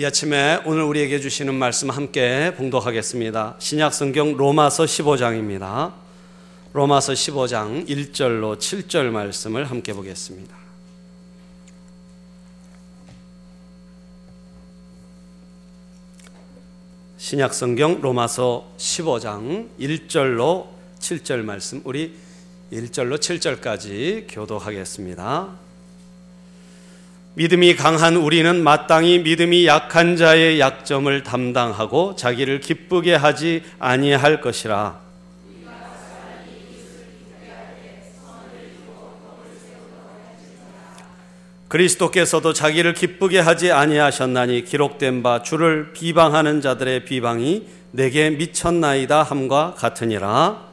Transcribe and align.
이 0.00 0.04
아침에 0.06 0.62
오늘 0.64 0.84
우리에게 0.84 1.20
주시는 1.20 1.54
말씀 1.54 1.90
함께 1.90 2.54
봉독하겠습니다. 2.56 3.56
신약 3.58 3.92
성경 3.92 4.34
로마서 4.34 4.84
15장입니다. 4.84 5.92
로마서 6.72 7.12
15장 7.12 7.86
1절로 7.86 8.56
7절 8.56 9.10
말씀을 9.10 9.66
함께 9.66 9.92
보겠습니다. 9.92 10.56
신약 17.18 17.52
성경 17.52 18.00
로마서 18.00 18.72
15장 18.78 19.68
1절로 19.78 20.68
7절 20.98 21.42
말씀 21.42 21.82
우리 21.84 22.16
1절로 22.72 23.18
7절까지 23.18 24.24
교독하겠습니다. 24.30 25.69
믿음이 27.34 27.76
강한 27.76 28.16
우리는 28.16 28.62
마땅히 28.62 29.20
믿음이 29.20 29.64
약한 29.66 30.16
자의 30.16 30.58
약점을 30.58 31.22
담당하고 31.22 32.16
자기를 32.16 32.58
기쁘게 32.60 33.14
하지 33.14 33.62
아니할 33.78 34.40
것이라. 34.40 34.98
그리스도께서도 41.68 42.52
자기를 42.52 42.94
기쁘게 42.94 43.38
하지 43.38 43.70
아니하셨나니 43.70 44.64
기록된 44.64 45.22
바 45.22 45.42
주를 45.42 45.92
비방하는 45.92 46.60
자들의 46.60 47.04
비방이 47.04 47.68
내게 47.92 48.30
미쳤나이다 48.30 49.22
함과 49.22 49.74
같으니라. 49.78 50.69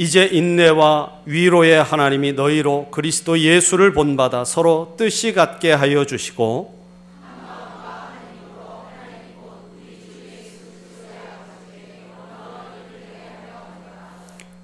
이제 0.00 0.24
인내와 0.32 1.12
위로의 1.26 1.82
하나님이 1.82 2.32
너희로 2.32 2.88
그리스도 2.90 3.38
예수를 3.38 3.92
본받아 3.92 4.46
서로 4.46 4.94
뜻이 4.96 5.34
같게 5.34 5.72
하여 5.72 6.06
주시고 6.06 6.74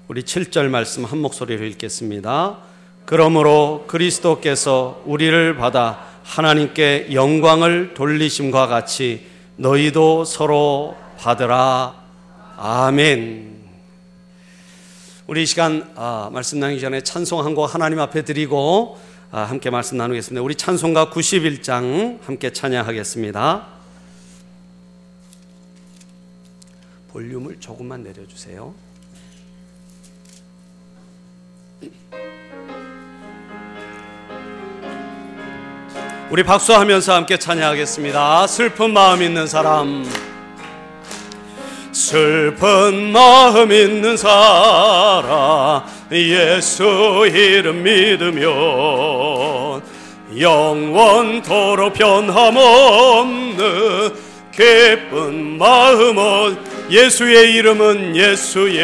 우리 0.07 0.23
7절 0.23 0.69
말씀 0.69 1.05
한 1.05 1.19
목소리로 1.19 1.65
읽겠습니다. 1.65 2.57
그러므로 3.05 3.85
그리스도께서 3.87 5.03
우리를 5.05 5.55
받아 5.57 6.03
하나님께 6.23 7.09
영광을 7.13 7.93
돌리심과 7.93 8.65
같이 8.65 9.27
너희도 9.57 10.25
서로 10.25 10.97
받으라. 11.19 11.93
아멘. 12.57 13.56
우리 15.27 15.43
이 15.43 15.45
시간 15.45 15.91
아, 15.95 16.29
말씀 16.31 16.59
나누기 16.59 16.79
전에 16.79 17.01
찬송 17.01 17.43
한 17.45 17.53
곡 17.53 17.73
하나님 17.73 17.99
앞에 17.99 18.21
드리고 18.23 18.97
아, 19.31 19.41
함께 19.41 19.69
말씀 19.69 19.97
나누겠습니다. 19.97 20.41
우리 20.41 20.55
찬송가 20.55 21.09
91장 21.09 22.21
함께 22.23 22.53
찬양하겠습니다. 22.53 23.67
볼륨을 27.09 27.59
조금만 27.59 28.03
내려주세요. 28.03 28.73
우리 36.29 36.43
박수하면서 36.43 37.13
함께 37.13 37.37
찬양하겠습니다. 37.39 38.47
슬픈 38.47 38.91
마음 38.93 39.21
있는 39.21 39.47
사람. 39.47 40.26
슬픈 41.97 43.11
마음 43.11 43.71
있는 43.71 44.15
사람 44.17 45.81
예수 46.11 47.27
이름 47.27 47.81
믿으면 47.81 48.45
영원토록 50.39 51.95
변함없는 51.95 53.57
기쁜 54.55 55.57
마음은 55.57 56.57
예수의 56.91 57.55
이름은 57.55 58.15
예수의 58.15 58.77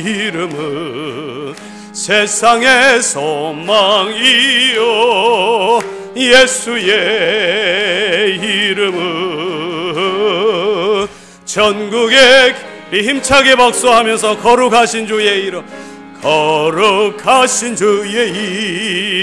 이름은 0.00 1.54
세상의 1.92 3.02
소망이요 3.02 4.80
예수의 6.16 6.88
이름은 8.38 9.47
전국에 11.48 12.54
힘차게 12.92 13.56
박수하면서 13.56 14.36
거룩하신 14.36 15.06
주의 15.06 15.46
이름 15.46 15.64
거룩하신 16.20 17.74
주의 17.74 18.28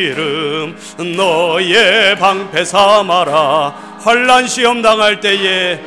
이름 0.10 0.76
너의 1.16 2.18
방패 2.18 2.66
삼아라. 2.66 4.00
환란 4.00 4.48
시험 4.48 4.82
당할 4.82 5.20
때에 5.20 5.80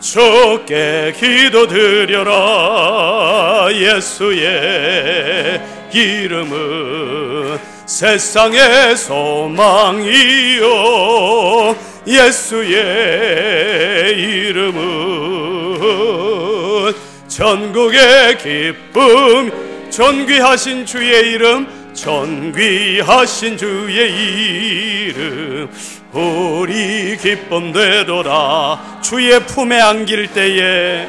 주께 0.00 1.12
기도드려라. 1.18 2.38
예수의 3.74 5.60
이름은 5.92 7.58
세상의 7.84 8.96
소망이요 8.96 10.66
예수의 12.06 12.76
이름은 14.16 14.76
전국의 17.26 18.38
기쁨 18.38 19.90
존귀하신 19.90 20.86
주의 20.86 21.32
이름 21.32 21.66
존귀하신 21.94 23.56
주의 23.56 25.08
이름. 25.08 25.68
우리 26.12 27.16
기쁨 27.16 27.72
되돌아 27.72 29.00
주의 29.02 29.40
품에 29.40 29.80
안길 29.80 30.28
때에. 30.32 31.08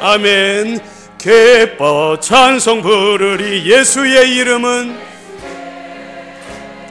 아멘. 0.00 0.78
기뻐 1.18 2.18
찬송 2.20 2.82
부르리 2.82 3.70
예수의 3.70 4.36
이름은. 4.36 4.96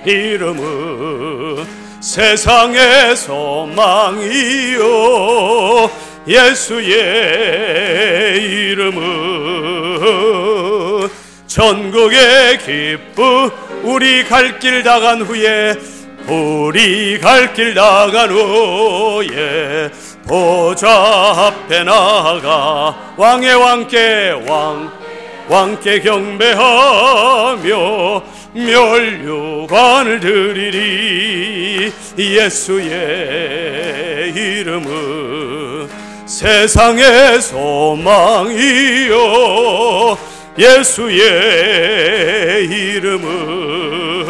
이름은 0.05 1.84
세상의 2.05 3.15
소망이요. 3.15 4.85
예수의 6.27 6.93
이름은 8.43 9.01
전국의 11.47 12.59
기쁨 12.59 13.49
우리 13.83 14.23
갈 14.23 14.59
길 14.59 14.83
나간 14.83 15.23
후에 15.23 15.75
우리 16.27 17.19
갈 17.19 17.55
길 17.55 17.73
나간 17.73 18.29
후에 18.29 19.89
보좌 20.27 20.87
앞에 21.47 21.83
나가 21.83 23.13
왕의 23.17 23.55
왕께 23.55 24.43
왕 24.47 24.91
왕께 25.49 26.01
경배하며 26.01 27.63
멸류관을 28.55 30.21
드리리 30.21 31.91
예수의 32.17 33.51
이름은 34.33 35.89
세상의 36.25 37.41
소망이요 37.41 39.17
예수의 40.57 41.17
이름은 42.65 44.25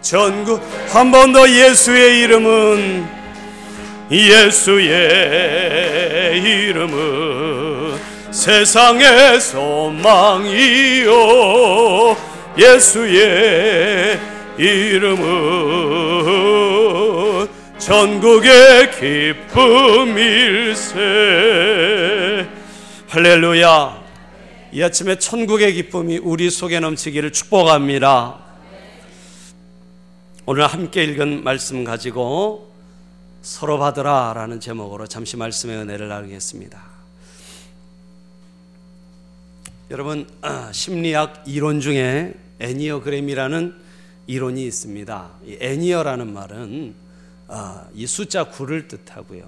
전국 0.00 0.62
한 0.88 1.10
번 1.10 1.34
더 1.34 1.46
예수의 1.48 2.20
이름은 2.20 3.06
예수의 4.10 4.88
이름은 6.40 8.00
세상의 8.32 9.38
소망이요 9.38 11.10
예수의 12.60 14.20
이름은 14.58 15.20
전국의 17.78 18.90
기쁨일세. 19.46 20.90
할렐루야. 23.08 24.00
이 24.72 24.82
아침에 24.82 25.16
천국의 25.18 25.72
기쁨이 25.72 26.18
우리 26.18 26.50
속에 26.50 26.80
넘치기를 26.80 27.32
축복합니다. 27.32 28.38
오늘 30.44 30.66
함께 30.66 31.04
읽은 31.04 31.42
말씀 31.42 31.82
가지고 31.82 32.70
서로 33.40 33.78
받으라 33.78 34.34
라는 34.34 34.60
제목으로 34.60 35.06
잠시 35.06 35.38
말씀의 35.38 35.78
은혜를 35.78 36.08
나누겠습니다. 36.08 36.90
여러분 39.90 40.28
심리학 40.72 41.44
이론 41.46 41.80
중에 41.80 42.34
애니어그램이라는 42.60 43.74
이론이 44.26 44.64
있습니다. 44.64 45.30
이 45.46 45.58
애니어라는 45.60 46.32
말은 46.32 46.94
어, 47.48 47.88
이 47.94 48.06
숫자 48.06 48.44
9를 48.44 48.86
뜻하고요. 48.86 49.42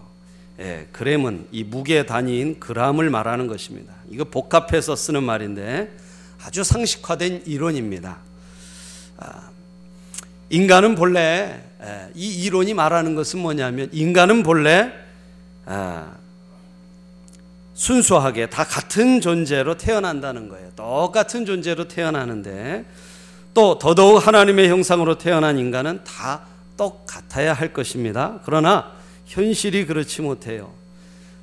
예, 0.59 0.89
그램은 0.93 1.47
이 1.53 1.65
무게 1.65 2.05
단위인 2.05 2.61
그람을 2.61 3.11
말하는 3.11 3.47
것입니다. 3.47 3.95
이거 4.11 4.25
복합해서 4.25 4.97
쓰는 4.97 5.23
말인데 5.23 5.91
아주 6.45 6.65
상식화된 6.65 7.45
이론입니다. 7.47 8.19
아, 9.19 9.51
인간은 10.51 10.95
본래 10.97 11.63
예, 11.83 12.11
이 12.15 12.45
이론이 12.45 12.75
말하는 12.75 13.15
것은 13.15 13.39
뭐냐면 13.39 13.89
인간은 13.93 14.43
본래 14.43 14.93
아, 15.65 16.13
순수하게 17.75 18.51
다 18.51 18.65
같은 18.65 19.21
존재로 19.21 19.79
태어난다는 19.79 20.49
거예요. 20.49 20.71
똑같은 20.77 21.47
존재로 21.47 21.89
태어나는데 21.89 22.85
또 23.55 23.79
더더욱 23.79 24.27
하나님의 24.27 24.69
형상으로 24.69 25.19
태어난 25.19 25.59
인간은 25.59 26.05
다 26.05 26.43
똑같아야 26.77 27.53
할 27.53 27.73
것입니다. 27.73 28.41
그러나 28.45 28.93
현실이 29.27 29.87
그렇지 29.87 30.23
못해요. 30.23 30.73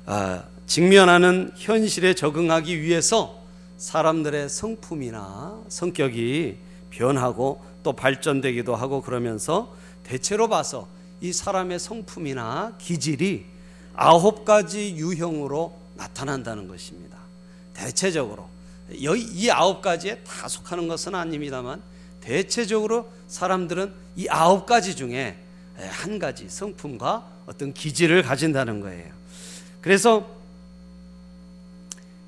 아, 0.06 0.44
직면하는 0.66 1.52
현실에 1.56 2.14
적응하기 2.14 2.80
위해서 2.82 3.40
사람들의 3.76 4.48
성품이나 4.48 5.62
성격이 5.68 6.58
변하고 6.90 7.62
또 7.82 7.92
발전되기도 7.92 8.76
하고 8.76 9.02
그러면서 9.02 9.74
대체로 10.04 10.48
봐서 10.48 10.86
이 11.20 11.32
사람의 11.32 11.78
성품이나 11.78 12.74
기질이 12.78 13.46
아홉 13.94 14.44
가지 14.44 14.94
유형으로 14.96 15.79
나타난다는 16.00 16.66
것입니다. 16.66 17.18
대체적으로 17.74 18.48
이 18.90 19.50
아홉 19.50 19.82
가지에 19.82 20.18
다 20.24 20.48
속하는 20.48 20.88
것은 20.88 21.14
아닙니다만 21.14 21.82
대체적으로 22.20 23.10
사람들은 23.28 23.92
이 24.16 24.26
아홉 24.28 24.64
가지 24.66 24.96
중에 24.96 25.36
한 25.76 26.18
가지 26.18 26.48
성품과 26.48 27.26
어떤 27.46 27.72
기질을 27.74 28.22
가진다는 28.22 28.80
거예요. 28.80 29.12
그래서 29.80 30.39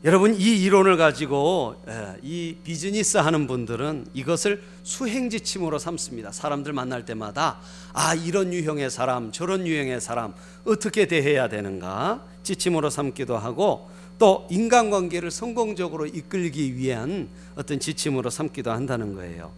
여러분 0.04 0.34
이 0.34 0.60
이론을 0.64 0.96
가지고 0.96 1.76
이 2.22 2.56
비즈니스 2.64 3.18
하는 3.18 3.46
분들은 3.46 4.06
이것을 4.14 4.60
수행 4.82 5.30
지침으로 5.30 5.78
삼습니다. 5.78 6.32
사람들 6.32 6.72
만날 6.72 7.04
때마다 7.04 7.60
아 7.92 8.12
이런 8.12 8.52
유형의 8.52 8.90
사람 8.90 9.30
저런 9.30 9.64
유형의 9.64 10.00
사람 10.00 10.34
어떻게 10.64 11.06
대해야 11.06 11.48
되는가 11.48 12.24
지침으로 12.42 12.90
삼기도 12.90 13.36
하고 13.38 13.88
또 14.18 14.48
인간관계를 14.50 15.30
성공적으로 15.30 16.06
이끌기 16.06 16.76
위한 16.76 17.28
어떤 17.54 17.78
지침으로 17.78 18.28
삼기도 18.28 18.72
한다는 18.72 19.14
거예요. 19.14 19.52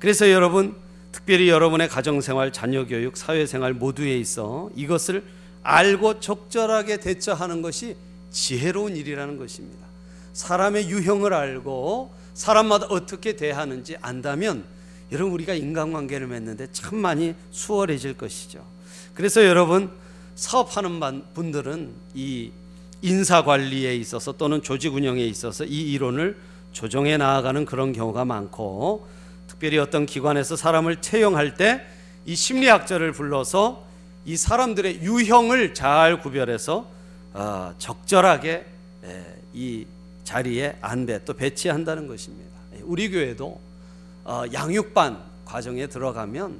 그래서 0.00 0.28
여러분 0.28 0.74
특별히 1.12 1.48
여러분의 1.48 1.88
가정생활, 1.88 2.52
자녀교육, 2.52 3.16
사회생활 3.16 3.74
모두에 3.74 4.18
있어 4.18 4.70
이것을 4.74 5.22
알고 5.62 6.18
적절하게 6.18 6.98
대처하는 6.98 7.62
것이 7.62 7.94
지혜로운 8.30 8.96
일이라는 8.96 9.36
것입니다. 9.36 9.86
사람의 10.32 10.88
유형을 10.88 11.32
알고 11.32 12.12
사람마다 12.34 12.86
어떻게 12.86 13.36
대하는지 13.36 13.96
안다면 14.00 14.64
여러분 15.10 15.32
우리가 15.34 15.54
인간관계를 15.54 16.26
맺는데 16.26 16.68
참 16.72 16.98
많이 16.98 17.34
수월해질 17.50 18.14
것이죠. 18.14 18.64
그래서 19.14 19.44
여러분 19.44 19.90
사업하는 20.34 21.00
분들은 21.34 21.92
이 22.14 22.52
인사 23.02 23.42
관리에 23.42 23.96
있어서 23.96 24.32
또는 24.32 24.62
조직 24.62 24.94
운영에 24.94 25.24
있어서 25.24 25.64
이 25.64 25.92
이론을 25.92 26.36
조정해 26.72 27.16
나아가는 27.16 27.64
그런 27.64 27.92
경우가 27.92 28.24
많고 28.24 29.08
특별히 29.48 29.78
어떤 29.78 30.06
기관에서 30.06 30.56
사람을 30.56 31.00
채용할 31.00 31.54
때 31.54 31.98
이 32.28 32.36
심리학자를 32.36 33.12
불러서 33.12 33.86
이 34.26 34.36
사람들의 34.36 35.00
유형을 35.00 35.72
잘 35.72 36.20
구별해서 36.20 36.86
어, 37.34 37.74
적절하게 37.78 38.66
이 39.54 39.86
자리에 40.24 40.76
안배 40.80 41.24
또 41.24 41.34
배치한다는 41.34 42.06
것입니다. 42.06 42.50
예, 42.74 42.80
우리 42.82 43.10
교회도 43.10 43.60
어, 44.24 44.42
양육반 44.52 45.18
과정에 45.44 45.86
들어가면 45.86 46.58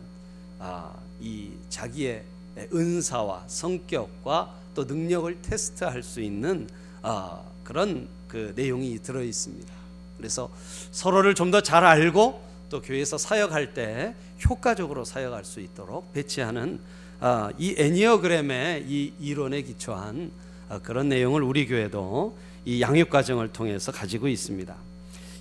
아, 0.58 0.94
이 1.20 1.50
자기의 1.68 2.24
은사와 2.72 3.44
성격과 3.46 4.54
또 4.74 4.84
능력을 4.84 5.42
테스트할 5.42 6.02
수 6.02 6.20
있는 6.20 6.68
어, 7.02 7.44
그런 7.62 8.08
그 8.26 8.52
내용이 8.56 8.98
들어 9.02 9.22
있습니다. 9.22 9.72
그래서 10.16 10.50
서로를 10.90 11.34
좀 11.34 11.50
더 11.50 11.60
잘 11.60 11.84
알고 11.84 12.42
또 12.70 12.80
교회에서 12.82 13.18
사역할 13.18 13.74
때 13.74 14.14
효과적으로 14.48 15.04
사역할 15.04 15.44
수 15.44 15.60
있도록 15.60 16.12
배치하는 16.12 16.80
아, 17.20 17.50
이 17.58 17.74
애니어그램의 17.76 18.84
이 18.88 19.12
이론에 19.20 19.62
기초한 19.62 20.30
아, 20.30 20.47
그런 20.82 21.08
내용을 21.08 21.42
우리 21.42 21.66
교회도 21.66 22.36
이 22.64 22.80
양육 22.82 23.10
과정을 23.10 23.48
통해서 23.48 23.92
가지고 23.92 24.28
있습니다. 24.28 24.74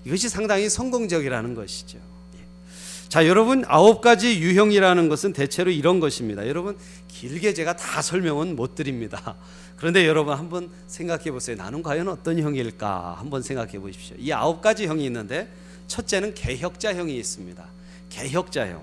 이것이 0.06 0.30
상당히 0.30 0.70
성공적이라는 0.70 1.54
것이죠. 1.54 1.98
예. 2.36 2.40
자, 3.10 3.28
여러분 3.28 3.66
아홉 3.68 4.02
가지 4.02 4.40
유형이라는 4.40 5.10
것은 5.10 5.34
대체로 5.34 5.70
이런 5.70 6.00
것입니다. 6.00 6.48
여러분 6.48 6.78
길게 7.10 7.54
제가 7.54 7.76
다 7.76 8.02
설명은 8.02 8.56
못 8.56 8.76
드립니다. 8.76 9.36
그런데 9.76 10.08
여러분 10.08 10.36
한번 10.36 10.70
생각해 10.88 11.32
보세요. 11.32 11.56
나는 11.58 11.84
과연 11.84 12.08
어떤 12.08 12.40
형일까? 12.40 13.18
한번 13.20 13.42
생각해 13.42 13.80
보십시오. 13.80 14.16
이 14.18 14.32
아홉 14.32 14.62
가지 14.62 14.88
형이 14.88 15.06
있는데 15.06 15.52
첫째는 15.88 16.34
개혁자형이 16.34 17.16
있습니다. 17.18 17.64
개혁자형. 18.10 18.82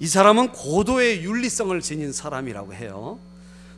이 0.00 0.06
사람은 0.06 0.52
고도의 0.52 1.24
윤리성을 1.24 1.80
지닌 1.80 2.12
사람이라고 2.12 2.74
해요. 2.74 3.18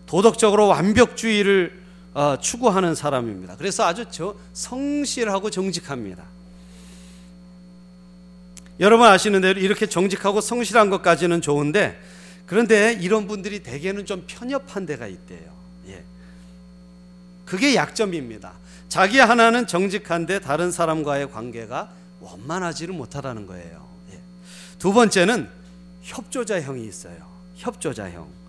도덕적으로 0.06 0.68
완벽주의를 0.68 1.82
어, 2.14 2.38
추구하는 2.40 2.94
사람입니다. 2.94 3.56
그래서 3.56 3.84
아주 3.84 4.06
저 4.10 4.34
성실하고 4.54 5.50
정직합니다. 5.50 6.24
여러분 8.80 9.06
아시는 9.06 9.40
대로 9.40 9.60
이렇게 9.60 9.86
정직하고 9.86 10.40
성실한 10.40 10.90
것까지는 10.90 11.40
좋은데 11.40 12.00
그런데 12.46 12.92
이런 13.00 13.26
분들이 13.26 13.62
대개는 13.62 14.06
좀 14.06 14.24
편협한 14.26 14.86
데가 14.86 15.06
있대요. 15.06 15.52
예. 15.88 16.04
그게 17.44 17.74
약점입니다. 17.74 18.52
자기 18.88 19.18
하나는 19.18 19.66
정직한데 19.66 20.40
다른 20.40 20.70
사람과의 20.70 21.32
관계가 21.32 21.90
원만하지를 22.20 22.94
못하다는 22.94 23.46
거예요. 23.46 23.88
예. 24.12 24.20
두 24.78 24.92
번째는 24.92 25.48
협조자형이 26.02 26.86
있어요. 26.86 27.16
협조자형. 27.56 28.45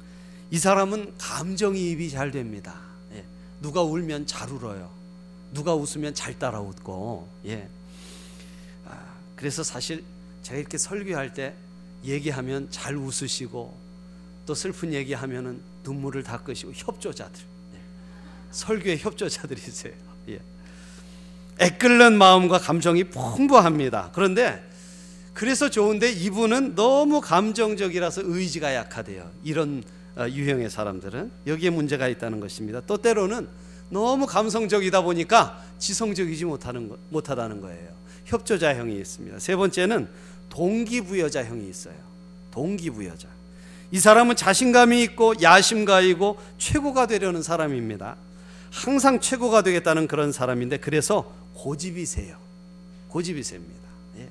이 0.49 0.57
사람은 0.57 1.15
감정이입이 1.17 2.09
잘 2.09 2.31
됩니다. 2.31 2.75
예. 3.13 3.23
누가 3.61 3.81
울면 3.81 4.27
잘 4.27 4.49
울어요. 4.49 4.89
누가 5.53 5.75
웃으면 5.75 6.13
잘 6.13 6.37
따라 6.39 6.61
웃고. 6.61 7.27
예. 7.45 7.67
아, 8.85 8.97
그래서 9.35 9.63
사실 9.63 10.03
제가 10.43 10.59
이렇게 10.59 10.77
설교할 10.77 11.33
때 11.33 11.53
얘기하면 12.03 12.69
잘 12.69 12.95
웃으시고 12.95 13.77
또 14.45 14.55
슬픈 14.55 14.93
얘기하면은 14.93 15.61
눈물을 15.83 16.23
닦으시고 16.23 16.71
협조자들. 16.73 17.41
예. 17.73 17.79
설교에 18.51 18.97
협조자들이세요. 18.97 19.93
예. 20.29 20.39
애끓는 21.59 22.17
마음과 22.17 22.59
감정이 22.59 23.05
풍부합니다. 23.05 24.11
그런데 24.13 24.63
그래서 25.33 25.69
좋은데 25.69 26.11
이분은 26.11 26.75
너무 26.75 27.19
감정적이라서 27.19 28.21
의지가 28.25 28.73
약하대요. 28.73 29.29
이런 29.43 29.83
어, 29.83 29.96
유형의 30.19 30.69
사람들은 30.69 31.31
여기에 31.45 31.69
문제가 31.69 32.07
있다는 32.07 32.39
것입니다. 32.39 32.81
또 32.87 32.97
때로는 32.97 33.47
너무 33.89 34.25
감성적이다 34.25 35.01
보니까 35.01 35.63
지성적이지 35.79 36.45
못하는 36.45 36.91
못하다는 37.09 37.61
거예요. 37.61 37.89
협조자형이 38.25 38.97
있습니다. 38.97 39.39
세 39.39 39.55
번째는 39.55 40.07
동기부여자형이 40.49 41.69
있어요. 41.69 41.95
동기부여자. 42.51 43.27
이 43.91 43.99
사람은 43.99 44.35
자신감이 44.35 45.01
있고 45.03 45.35
야심가이고 45.41 46.37
최고가 46.57 47.07
되려는 47.07 47.41
사람입니다. 47.41 48.17
항상 48.71 49.21
최고가 49.21 49.61
되겠다는 49.61 50.07
그런 50.07 50.31
사람인데 50.31 50.77
그래서 50.77 51.31
고집이 51.53 52.05
세요. 52.05 52.37
고집이 53.07 53.41
셉니다. 53.43 53.87
예. 54.17 54.27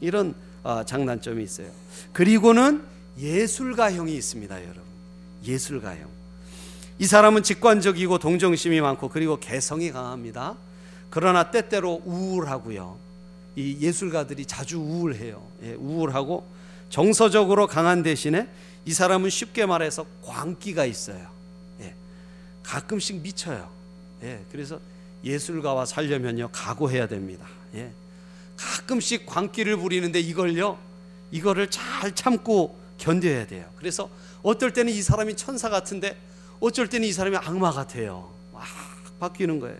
이런 0.00 0.34
어, 0.62 0.84
장단점이 0.84 1.42
있어요. 1.42 1.70
그리고는 2.12 2.82
예술가형이 3.18 4.14
있습니다, 4.14 4.62
여러분. 4.62 4.87
예술가형. 5.44 6.08
이 6.98 7.06
사람은 7.06 7.42
직관적이고 7.42 8.18
동정심이 8.18 8.80
많고 8.80 9.08
그리고 9.08 9.38
개성이 9.38 9.92
강합니다. 9.92 10.56
그러나 11.10 11.50
때때로 11.50 12.02
우울하고요. 12.04 12.98
이 13.56 13.78
예술가들이 13.80 14.46
자주 14.46 14.78
우울해요. 14.78 15.42
예, 15.62 15.74
우울하고 15.74 16.46
정서적으로 16.90 17.66
강한 17.66 18.02
대신에 18.02 18.48
이 18.84 18.92
사람은 18.92 19.30
쉽게 19.30 19.66
말해서 19.66 20.06
광기가 20.24 20.84
있어요. 20.86 21.28
예, 21.80 21.94
가끔씩 22.62 23.22
미쳐요. 23.22 23.68
예, 24.22 24.44
그래서 24.50 24.80
예술가와 25.24 25.86
살려면요 25.86 26.48
각오해야 26.52 27.06
됩니다. 27.08 27.46
예. 27.74 27.90
가끔씩 28.56 29.26
광기를 29.26 29.76
부리는데 29.76 30.20
이걸요 30.20 30.78
이거를 31.30 31.70
잘 31.70 32.14
참고 32.14 32.78
견뎌야 32.98 33.46
돼요. 33.46 33.66
그래서 33.76 34.08
어떨 34.42 34.72
때는 34.72 34.92
이 34.92 35.02
사람이 35.02 35.36
천사 35.36 35.68
같은데 35.68 36.16
어쩔 36.60 36.88
때는 36.88 37.06
이 37.06 37.12
사람이 37.12 37.36
악마 37.36 37.70
같아요. 37.70 38.32
막 38.52 38.64
바뀌는 39.20 39.60
거예요. 39.60 39.76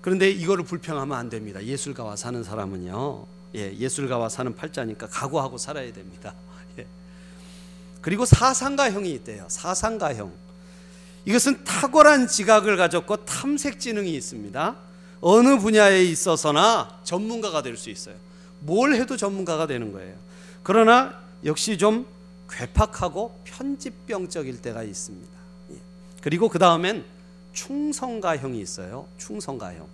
그런데 0.00 0.30
이거를 0.30 0.64
불평하면 0.64 1.16
안 1.16 1.30
됩니다. 1.30 1.62
예술가와 1.64 2.16
사는 2.16 2.42
사람은요. 2.42 3.26
예, 3.56 3.72
예술가와 3.74 4.28
사는 4.28 4.54
팔자니까 4.54 5.08
각오하고 5.08 5.56
살아야 5.58 5.90
됩니다. 5.92 6.34
예. 6.78 6.86
그리고 8.02 8.26
사상가형이 8.26 9.10
있대요. 9.12 9.46
사상가형. 9.48 10.32
이것은 11.24 11.64
탁월한 11.64 12.28
지각을 12.28 12.76
가졌고 12.76 13.24
탐색 13.24 13.80
지능이 13.80 14.12
있습니다. 14.14 14.76
어느 15.22 15.58
분야에 15.58 16.04
있어서나 16.04 17.00
전문가가 17.04 17.62
될 17.62 17.78
수 17.78 17.88
있어요. 17.88 18.16
뭘 18.60 18.94
해도 18.94 19.16
전문가가 19.16 19.66
되는 19.66 19.90
거예요. 19.92 20.14
그러나 20.62 21.18
역시 21.44 21.78
좀 21.78 22.06
괴팍하고 22.50 23.40
편집병적일 23.44 24.60
때가 24.62 24.82
있습니다. 24.82 25.32
예. 25.72 25.76
그리고 26.22 26.48
그 26.48 26.58
다음엔 26.58 27.04
충성가형이 27.52 28.60
있어요. 28.60 29.06
충성가형. 29.18 29.86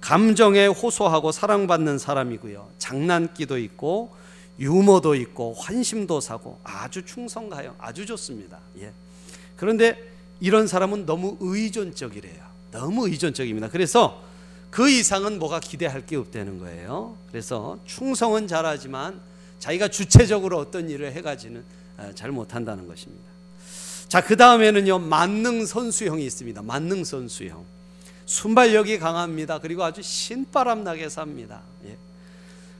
감정에 0.00 0.66
호소하고 0.66 1.32
사랑받는 1.32 1.98
사람이고요. 1.98 2.68
장난기도 2.78 3.58
있고 3.58 4.14
유머도 4.58 5.14
있고 5.14 5.54
환심도 5.54 6.20
사고 6.20 6.60
아주 6.62 7.04
충성가형 7.04 7.74
아주 7.78 8.06
좋습니다. 8.06 8.58
예. 8.78 8.92
그런데 9.56 10.12
이런 10.40 10.66
사람은 10.66 11.06
너무 11.06 11.36
의존적이래요. 11.40 12.44
너무 12.70 13.08
의존적입니다. 13.08 13.68
그래서 13.70 14.22
그 14.70 14.90
이상은 14.90 15.38
뭐가 15.38 15.60
기대할 15.60 16.04
게 16.04 16.16
없다는 16.16 16.58
거예요. 16.58 17.16
그래서 17.28 17.78
충성은 17.84 18.48
잘하지만 18.48 19.20
자기가 19.64 19.88
주체적으로 19.88 20.58
어떤 20.58 20.90
일을 20.90 21.12
해가지는 21.12 21.64
아, 21.96 22.12
잘 22.14 22.30
못한다는 22.30 22.86
것입니다. 22.86 23.24
자, 24.08 24.20
그 24.20 24.36
다음에는요, 24.36 24.98
만능 24.98 25.64
선수형이 25.64 26.22
있습니다. 26.26 26.60
만능 26.60 27.02
선수형. 27.02 27.64
순발력이 28.26 28.98
강합니다. 28.98 29.60
그리고 29.60 29.82
아주 29.82 30.02
신바람 30.02 30.84
나게 30.84 31.08
삽니다. 31.08 31.62
예. 31.86 31.96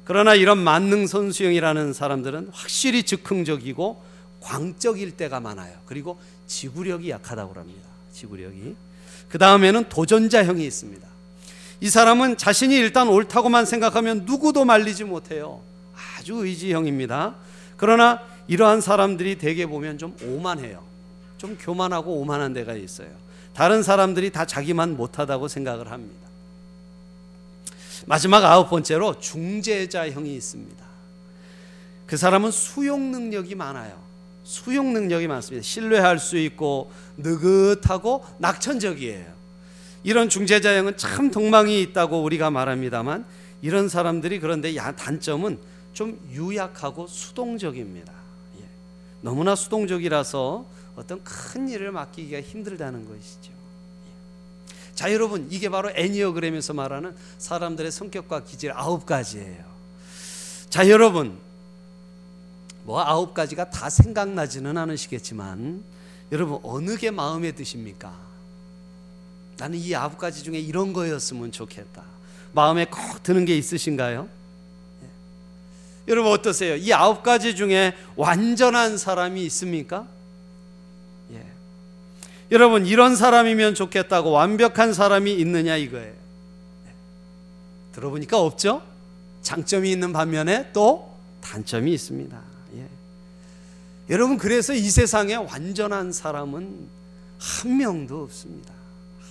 그러나 0.05 0.35
이런 0.35 0.59
만능 0.59 1.07
선수형이라는 1.07 1.95
사람들은 1.95 2.51
확실히 2.53 3.03
즉흥적이고 3.03 4.03
광적일 4.41 5.13
때가 5.13 5.41
많아요. 5.41 5.73
그리고 5.87 6.21
지구력이 6.47 7.09
약하다고 7.09 7.55
합니다. 7.55 7.89
지구력이. 8.13 8.77
그 9.31 9.39
다음에는 9.39 9.89
도전자형이 9.89 10.67
있습니다. 10.67 11.09
이 11.81 11.89
사람은 11.89 12.37
자신이 12.37 12.77
일단 12.77 13.09
옳다고만 13.09 13.65
생각하면 13.65 14.27
누구도 14.27 14.67
말리지 14.67 15.05
못해요. 15.05 15.63
아주 16.25 16.37
의지형입니다. 16.37 17.35
그러나 17.77 18.19
이러한 18.49 18.81
사람들이 18.81 19.37
대개 19.37 19.67
보면 19.67 19.99
좀 19.99 20.17
오만해요. 20.23 20.83
좀 21.37 21.59
교만하고 21.61 22.15
오만한 22.17 22.55
데가 22.55 22.73
있어요. 22.73 23.09
다른 23.53 23.83
사람들이 23.83 24.33
다 24.33 24.47
자기만 24.47 24.97
못하다고 24.97 25.49
생각을 25.49 25.91
합니다. 25.91 26.27
마지막 28.07 28.43
아홉 28.45 28.71
번째로 28.71 29.21
중재자형이 29.21 30.35
있습니다. 30.35 30.85
그 32.07 32.17
사람은 32.17 32.51
수용 32.51 33.11
능력이 33.11 33.55
많아요. 33.55 34.03
수용 34.45 34.95
능력이 34.95 35.29
많습니다. 35.29 35.63
신뢰할 35.63 36.19
수 36.19 36.39
있고 36.39 36.91
느긋하고 37.19 38.25
낙천적이에요. 38.39 39.27
이런 40.05 40.31
중재자형은 40.31 40.97
참 40.97 41.31
동망이 41.31 41.83
있다고 41.83 42.23
우리가 42.23 42.51
말합니다만 42.51 43.27
이런 43.61 43.89
사람들이 43.91 44.41
그런데 44.41 44.75
단점은 44.75 45.59
좀 45.95 46.21
유약하고 46.31 47.07
수동적입니다. 47.07 48.13
예. 48.61 48.65
너무나 49.23 49.55
수동적이라서 49.55 50.67
어떤 50.97 51.23
큰 51.25 51.69
일을 51.69 51.93
맡기기가 51.93 52.43
힘들다는 52.43 53.09
것이죠. 53.09 53.53
예. 53.53 54.95
자, 54.95 55.13
여러분, 55.13 55.47
이게 55.51 55.69
바로 55.69 55.91
애니어그램에서 55.91 56.75
말하는 56.75 57.17
사람들의 57.39 57.91
성격과 57.91 58.45
기질 58.45 58.73
아홉 58.73 59.07
가지예요. 59.07 59.65
자, 60.69 60.89
여러분, 60.89 61.39
뭐 62.83 63.01
아홉 63.01 63.33
가지가 63.33 63.71
다 63.71 63.89
생각나지는 63.89 64.77
않으시겠지만, 64.77 65.83
여러분, 66.33 66.59
어느 66.65 66.97
게 66.97 67.11
마음에 67.11 67.53
드십니까? 67.53 68.13
나는 69.57 69.79
이 69.79 69.95
아홉 69.95 70.19
가지 70.19 70.43
중에 70.43 70.59
이런 70.59 70.93
거였으면 70.93 71.53
좋겠다. 71.53 72.03
마음에 72.53 72.85
꼭 72.85 73.23
드는 73.23 73.45
게 73.45 73.57
있으신가요? 73.57 74.29
여러분 76.07 76.33
어떠세요? 76.33 76.77
이 76.77 76.93
아홉 76.93 77.23
가지 77.23 77.57
중에 77.57 77.95
완전한 78.17 78.99
사람이 78.99 79.43
있습니까? 79.47 80.07
예. 81.33 81.43
여러분 82.51 82.87
이런 82.87 83.17
사람이면 83.17 83.75
좋겠다고 83.75 84.31
완벽한 84.31 84.93
사람이 84.93 85.33
있느냐 85.35 85.77
이거예요. 85.77 86.13
예. 86.13 86.93
들어보니까 87.93 88.39
없죠? 88.39 88.83
장점이 89.43 89.91
있는 89.91 90.13
반면에 90.13 90.71
또 90.73 91.17
단점이 91.41 91.93
있습니다. 91.93 92.39
예. 92.77 92.89
여러분 94.11 94.37
그래서 94.37 94.75
이 94.75 94.91
세상에 94.91 95.35
완전한 95.37 96.13
사람은 96.13 96.89
한 97.39 97.77
명도 97.77 98.23
없습니다. 98.25 98.75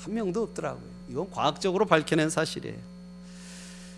한 0.04 0.14
명도 0.14 0.42
없더라고요. 0.44 0.94
이건 1.10 1.30
과학적으로 1.30 1.86
밝혀낸 1.86 2.32
사실이에요. 2.32 2.93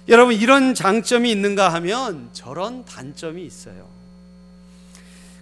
여러분 0.08 0.36
이런 0.36 0.76
장점이 0.76 1.32
있는가 1.32 1.74
하면 1.74 2.30
저런 2.32 2.86
단점이 2.86 3.44
있어요. 3.44 3.88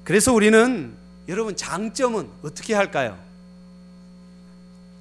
그래서 0.03 0.33
우리는 0.33 0.95
여러분 1.27 1.55
장점은 1.55 2.29
어떻게 2.43 2.73
할까요? 2.73 3.19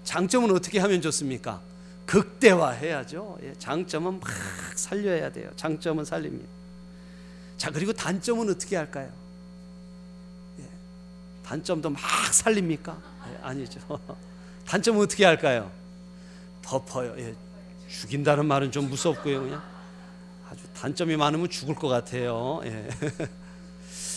장점은 0.05 0.51
어떻게 0.51 0.81
하면 0.81 1.01
좋습니까? 1.01 1.61
극대화해야죠. 2.07 3.39
예, 3.45 3.55
장점은 3.59 4.19
막 4.19 4.29
살려야 4.75 5.31
돼요. 5.31 5.51
장점은 5.57 6.05
살립니다. 6.05 6.49
자 7.57 7.71
그리고 7.71 7.93
단점은 7.93 8.51
어떻게 8.51 8.77
할까요? 8.77 9.11
예, 10.59 10.65
단점도 11.45 11.91
막 11.91 12.01
살립니까? 12.35 12.99
예, 13.31 13.39
아니죠. 13.43 13.81
단점은 14.67 15.03
어떻게 15.03 15.25
할까요? 15.25 15.71
덮어요. 16.63 17.15
예, 17.93 17.97
죽인다는 18.01 18.47
말은 18.47 18.73
좀 18.73 18.89
무섭고요. 18.89 19.43
그냥 19.43 19.63
아주 20.51 20.63
단점이 20.75 21.17
많으면 21.17 21.49
죽을 21.49 21.75
것 21.75 21.89
같아요. 21.89 22.61
예. 22.65 22.89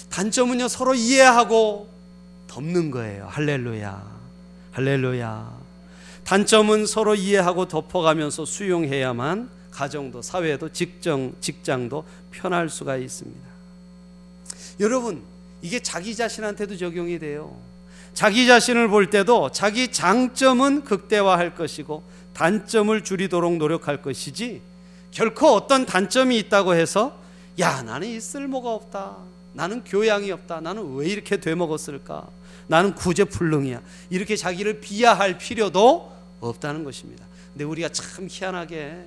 단점은요 0.09 0.67
서로 0.67 0.95
이해하고 0.95 1.89
덮는 2.47 2.91
거예요. 2.91 3.27
할렐루야, 3.27 4.03
할렐루야. 4.71 5.57
단점은 6.23 6.85
서로 6.85 7.15
이해하고 7.15 7.67
덮어가면서 7.67 8.45
수용해야만 8.45 9.49
가정도 9.69 10.21
사회도 10.21 10.71
직장 10.71 11.33
직장도 11.41 12.05
편할 12.31 12.69
수가 12.69 12.97
있습니다. 12.97 13.47
여러분 14.79 15.21
이게 15.61 15.79
자기 15.79 16.15
자신한테도 16.15 16.77
적용이 16.77 17.19
돼요. 17.19 17.59
자기 18.13 18.47
자신을 18.47 18.87
볼 18.87 19.09
때도 19.09 19.51
자기 19.51 19.91
장점은 19.91 20.85
극대화할 20.85 21.55
것이고 21.55 22.03
단점을 22.35 23.03
줄이도록 23.03 23.57
노력할 23.57 24.01
것이지 24.01 24.61
결코 25.09 25.47
어떤 25.47 25.85
단점이 25.85 26.37
있다고 26.37 26.75
해서 26.75 27.17
야 27.59 27.81
나는 27.81 28.09
이 28.09 28.19
쓸모가 28.19 28.73
없다 28.73 29.17
나는 29.53 29.83
교양이 29.85 30.29
없다 30.31 30.59
나는 30.59 30.95
왜 30.95 31.07
이렇게 31.07 31.39
되먹었을까 31.39 32.27
나는 32.67 32.93
구제불능이야 32.93 33.81
이렇게 34.09 34.35
자기를 34.35 34.81
비하할 34.81 35.37
필요도 35.37 36.13
없다는 36.41 36.83
것입니다. 36.83 37.25
근데 37.53 37.63
우리가 37.63 37.89
참 37.89 38.27
희한하게 38.29 39.05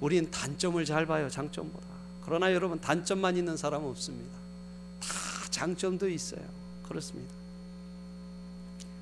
우리는 0.00 0.30
단점을 0.30 0.84
잘 0.84 1.06
봐요 1.06 1.30
장점보다. 1.30 1.86
그러나 2.22 2.52
여러분 2.52 2.78
단점만 2.80 3.38
있는 3.38 3.56
사람은 3.56 3.88
없습니다. 3.88 4.36
다 5.00 5.08
장점도 5.50 6.10
있어요. 6.10 6.42
그렇습니다. 6.86 7.32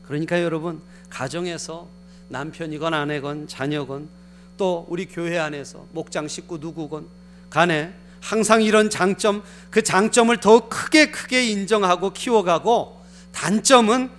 그러니까 0.04 0.40
여러분 0.40 0.80
가정에서 1.10 1.88
남편이건 2.28 2.94
아내건 2.94 3.48
자녀건 3.48 4.08
또 4.56 4.86
우리 4.88 5.06
교회 5.06 5.38
안에서 5.38 5.86
목장 5.92 6.28
식구 6.28 6.58
누구건 6.58 7.06
간에 7.50 7.92
항상 8.20 8.62
이런 8.62 8.90
장점 8.90 9.42
그 9.70 9.82
장점을 9.82 10.36
더 10.38 10.68
크게 10.68 11.10
크게 11.10 11.46
인정하고 11.46 12.12
키워가고 12.12 13.00
단점은 13.32 14.10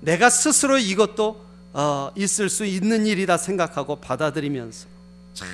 내가 0.00 0.30
스스로 0.30 0.78
이것도 0.78 1.44
어, 1.74 2.10
있을 2.16 2.48
수 2.48 2.64
있는 2.64 3.06
일이다 3.06 3.36
생각하고 3.36 3.96
받아들이면서 3.96 4.88
잘 5.32 5.48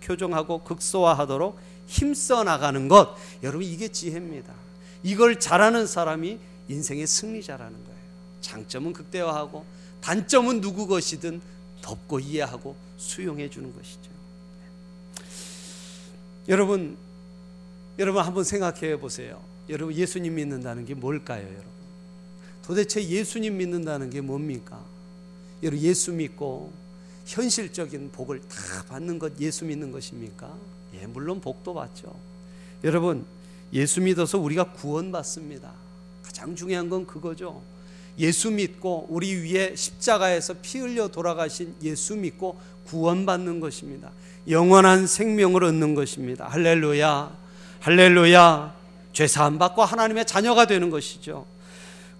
교정하고 0.00 0.64
극소화하도록 0.64 1.58
힘써 1.86 2.44
나가는 2.44 2.88
것 2.88 3.16
여러분 3.42 3.62
이게 3.64 3.88
지혜입니다. 3.88 4.52
이걸 5.02 5.38
잘하는 5.38 5.86
사람이 5.86 6.38
인생의 6.68 7.06
승리자라는 7.06 7.72
거예요. 7.72 8.00
장점은 8.40 8.92
극대화하고 8.92 9.64
단점은 10.00 10.60
누구 10.60 10.86
것이든 10.86 11.40
덮고 11.82 12.20
이해하고 12.20 12.76
수용해 12.96 13.50
주는 13.50 13.74
것이죠. 13.74 14.10
여러분, 16.48 16.96
여러분 17.98 18.22
한번 18.22 18.44
생각해 18.44 18.98
보세요. 18.98 19.42
여러분 19.68 19.94
예수님 19.94 20.34
믿는다는 20.34 20.84
게 20.84 20.94
뭘까요, 20.94 21.44
여러분? 21.44 21.70
도대체 22.62 23.06
예수님 23.06 23.56
믿는다는 23.56 24.10
게 24.10 24.20
뭡니까? 24.20 24.84
여러분 25.62 25.82
예수 25.82 26.12
믿고 26.12 26.72
현실적인 27.26 28.10
복을 28.10 28.40
다 28.40 28.84
받는 28.88 29.18
것 29.18 29.38
예수 29.40 29.64
믿는 29.64 29.92
것입니까? 29.92 30.52
예, 30.94 31.06
물론 31.06 31.40
복도 31.40 31.74
받죠. 31.74 32.14
여러분 32.82 33.24
예수 33.72 34.00
믿어서 34.00 34.38
우리가 34.38 34.72
구원받습니다. 34.72 35.72
가장 36.22 36.56
중요한 36.56 36.88
건 36.88 37.06
그거죠. 37.06 37.62
예수 38.20 38.50
믿고 38.50 39.06
우리 39.08 39.34
위에 39.34 39.74
십자가에서 39.74 40.54
피 40.62 40.78
흘려 40.78 41.08
돌아가신 41.08 41.74
예수 41.82 42.14
믿고 42.14 42.60
구원받는 42.86 43.60
것입니다. 43.60 44.10
영원한 44.48 45.06
생명을 45.06 45.64
얻는 45.64 45.94
것입니다. 45.94 46.46
할렐루야. 46.46 47.30
할렐루야. 47.80 48.74
죄 49.12 49.26
사함 49.26 49.58
받고 49.58 49.82
하나님의 49.82 50.26
자녀가 50.26 50.66
되는 50.66 50.90
것이죠. 50.90 51.46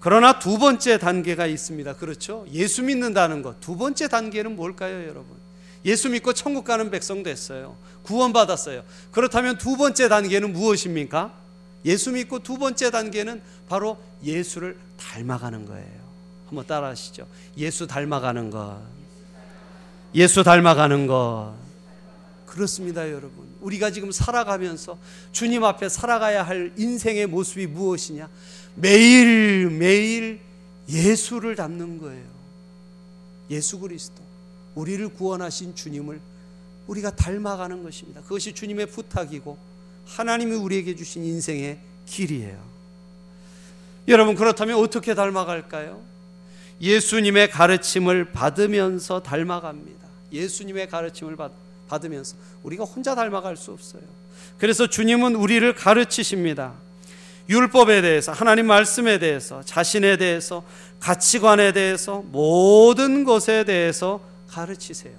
그러나 0.00 0.38
두 0.38 0.58
번째 0.58 0.98
단계가 0.98 1.46
있습니다. 1.46 1.94
그렇죠? 1.94 2.46
예수 2.50 2.82
믿는다는 2.82 3.42
것. 3.42 3.60
두 3.60 3.76
번째 3.76 4.08
단계는 4.08 4.56
뭘까요, 4.56 5.02
여러분? 5.02 5.26
예수 5.84 6.08
믿고 6.08 6.32
천국 6.32 6.64
가는 6.64 6.90
백성 6.90 7.22
됐어요. 7.22 7.76
구원받았어요. 8.02 8.82
그렇다면 9.10 9.58
두 9.58 9.76
번째 9.76 10.08
단계는 10.08 10.52
무엇입니까? 10.52 11.34
예수 11.84 12.12
믿고 12.12 12.40
두 12.40 12.58
번째 12.58 12.90
단계는 12.90 13.42
바로 13.68 13.98
예수를 14.22 14.78
닮아가는 14.96 15.64
거예요. 15.64 16.00
한번 16.46 16.66
따라 16.66 16.88
하시죠. 16.88 17.26
예수 17.56 17.86
닮아가는 17.86 18.50
것. 18.50 18.80
예수 20.14 20.42
닮아가는 20.42 21.06
것. 21.06 21.54
그렇습니다, 22.46 23.08
여러분. 23.10 23.48
우리가 23.60 23.92
지금 23.92 24.10
살아가면서 24.10 24.98
주님 25.30 25.62
앞에 25.62 25.88
살아가야 25.88 26.42
할 26.42 26.72
인생의 26.76 27.26
모습이 27.26 27.68
무엇이냐? 27.68 28.28
매일매일 28.74 30.40
예수를 30.88 31.54
닮는 31.54 31.98
거예요. 31.98 32.26
예수 33.50 33.78
그리스도. 33.78 34.22
우리를 34.74 35.08
구원하신 35.10 35.74
주님을 35.74 36.20
우리가 36.88 37.14
닮아가는 37.14 37.82
것입니다. 37.82 38.20
그것이 38.22 38.52
주님의 38.52 38.86
부탁이고 38.86 39.56
하나님이 40.06 40.56
우리에게 40.56 40.96
주신 40.96 41.24
인생의 41.24 41.78
길이에요. 42.06 42.58
여러분, 44.08 44.34
그렇다면 44.34 44.78
어떻게 44.78 45.14
닮아갈까요? 45.14 46.02
예수님의 46.80 47.50
가르침을 47.50 48.32
받으면서 48.32 49.22
닮아갑니다. 49.22 50.06
예수님의 50.32 50.88
가르침을 50.88 51.36
받, 51.36 51.52
받으면서 51.88 52.36
우리가 52.62 52.84
혼자 52.84 53.14
닮아갈 53.14 53.56
수 53.56 53.72
없어요. 53.72 54.02
그래서 54.58 54.86
주님은 54.86 55.34
우리를 55.34 55.74
가르치십니다. 55.74 56.74
율법에 57.48 58.00
대해서, 58.00 58.32
하나님 58.32 58.66
말씀에 58.66 59.18
대해서, 59.18 59.62
자신에 59.62 60.16
대해서, 60.16 60.64
가치관에 61.00 61.72
대해서, 61.72 62.22
모든 62.30 63.24
것에 63.24 63.64
대해서 63.64 64.20
가르치세요. 64.48 65.14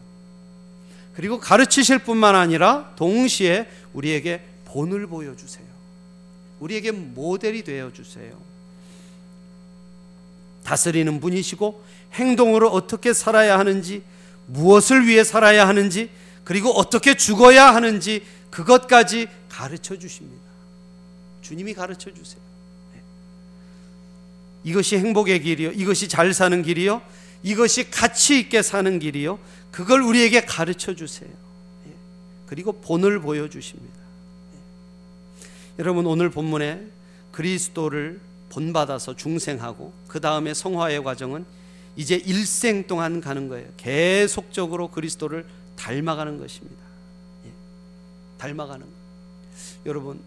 그리고 1.13 1.39
가르치실 1.39 1.99
뿐만 1.99 2.35
아니라 2.35 2.93
동시에 2.95 3.67
우리에게 3.93 4.41
본을 4.71 5.07
보여주세요. 5.07 5.65
우리에게 6.59 6.91
모델이 6.91 7.63
되어 7.63 7.91
주세요. 7.91 8.39
다스리는 10.63 11.19
분이시고 11.19 11.83
행동으로 12.13 12.69
어떻게 12.69 13.13
살아야 13.13 13.59
하는지, 13.59 14.03
무엇을 14.47 15.07
위해 15.07 15.23
살아야 15.23 15.67
하는지, 15.67 16.09
그리고 16.43 16.69
어떻게 16.69 17.15
죽어야 17.15 17.73
하는지 17.73 18.23
그것까지 18.49 19.27
가르쳐 19.49 19.97
주십니다. 19.97 20.43
주님이 21.41 21.73
가르쳐 21.73 22.13
주세요. 22.13 22.41
네. 22.93 23.01
이것이 24.63 24.97
행복의 24.97 25.41
길이요. 25.41 25.71
이것이 25.71 26.07
잘 26.07 26.33
사는 26.33 26.61
길이요. 26.61 27.01
이것이 27.43 27.89
가치 27.89 28.39
있게 28.39 28.61
사는 28.61 28.99
길이요. 28.99 29.39
그걸 29.71 30.01
우리에게 30.01 30.45
가르쳐 30.45 30.95
주세요. 30.95 31.29
네. 31.85 31.93
그리고 32.45 32.73
본을 32.73 33.19
보여 33.21 33.49
주십니다. 33.49 34.00
네. 35.77 35.79
여러분 35.79 36.05
오늘 36.05 36.29
본문에 36.29 36.87
그리스도를 37.31 38.19
본받아서 38.49 39.15
중생하고 39.15 39.93
그 40.07 40.19
다음에 40.19 40.53
성화의 40.53 41.03
과정은 41.03 41.45
이제 41.95 42.15
일생 42.15 42.87
동안 42.87 43.21
가는 43.21 43.47
거예요. 43.47 43.67
계속적으로 43.77 44.89
그리스도를 44.89 45.45
닮아가는 45.75 46.37
것입니다. 46.39 46.83
예. 47.45 47.49
닮아가는 48.37 48.85
것. 48.85 48.91
여러분 49.85 50.19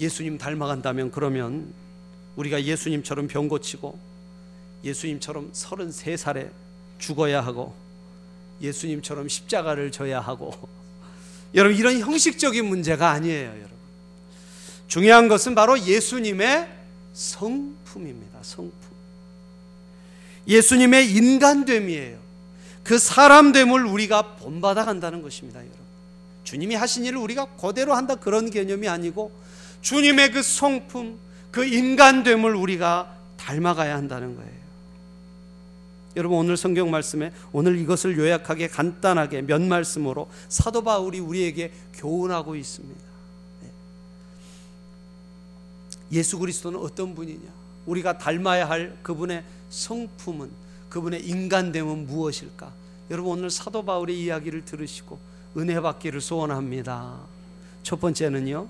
예수님 0.00 0.38
닮아간다면 0.38 1.10
그러면 1.10 1.72
우리가 2.36 2.64
예수님처럼 2.64 3.28
병 3.28 3.48
고치고 3.48 3.98
예수님처럼 4.82 5.52
33살에 5.52 6.50
죽어야 6.98 7.40
하고 7.40 7.74
예수님처럼 8.60 9.28
십자가를 9.28 9.92
져야 9.92 10.20
하고 10.20 10.52
여러분 11.54 11.76
이런 11.76 12.00
형식적인 12.00 12.64
문제가 12.64 13.10
아니에요, 13.10 13.48
여러분. 13.50 13.73
중요한 14.88 15.28
것은 15.28 15.54
바로 15.54 15.78
예수님의 15.78 16.68
성품입니다. 17.12 18.38
성품. 18.42 18.72
예수님의 20.46 21.10
인간됨이에요. 21.12 22.18
그 22.82 22.98
사람됨을 22.98 23.86
우리가 23.86 24.36
본받아 24.36 24.84
간다는 24.84 25.22
것입니다, 25.22 25.60
여러분. 25.60 25.78
주님이 26.44 26.74
하신 26.74 27.06
일을 27.06 27.18
우리가 27.18 27.46
그대로 27.56 27.94
한다 27.94 28.14
그런 28.14 28.50
개념이 28.50 28.86
아니고 28.86 29.32
주님의 29.80 30.32
그 30.32 30.42
성품, 30.42 31.18
그 31.50 31.64
인간됨을 31.64 32.54
우리가 32.54 33.16
닮아가야 33.38 33.96
한다는 33.96 34.36
거예요. 34.36 34.64
여러분 36.16 36.38
오늘 36.38 36.56
성경 36.56 36.90
말씀에 36.90 37.32
오늘 37.52 37.78
이것을 37.78 38.16
요약하게 38.16 38.68
간단하게 38.68 39.42
몇 39.42 39.60
말씀으로 39.60 40.30
사도 40.48 40.84
바울이 40.84 41.18
우리에게 41.18 41.72
교훈하고 41.94 42.54
있습니다. 42.54 43.00
네. 43.62 43.70
예수 46.14 46.38
그리스도는 46.38 46.78
어떤 46.78 47.14
분이냐? 47.14 47.50
우리가 47.86 48.18
닮아야 48.18 48.68
할 48.68 48.96
그분의 49.02 49.44
성품은 49.68 50.50
그분의 50.88 51.26
인간됨은 51.26 52.06
무엇일까? 52.06 52.72
여러분 53.10 53.32
오늘 53.32 53.50
사도 53.50 53.84
바울의 53.84 54.18
이야기를 54.18 54.64
들으시고 54.64 55.18
은혜 55.56 55.80
받기를 55.80 56.20
소원합니다. 56.20 57.18
첫 57.82 58.00
번째는요. 58.00 58.68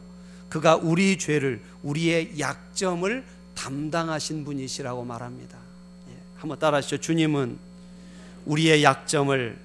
그가 0.48 0.76
우리 0.76 1.18
죄를 1.18 1.62
우리의 1.82 2.38
약점을 2.38 3.24
담당하신 3.54 4.44
분이시라고 4.44 5.04
말합니다. 5.04 5.58
예, 6.10 6.16
한번 6.36 6.58
따라하시죠. 6.58 6.98
주님은 6.98 7.58
우리의 8.46 8.82
약점을 8.82 9.58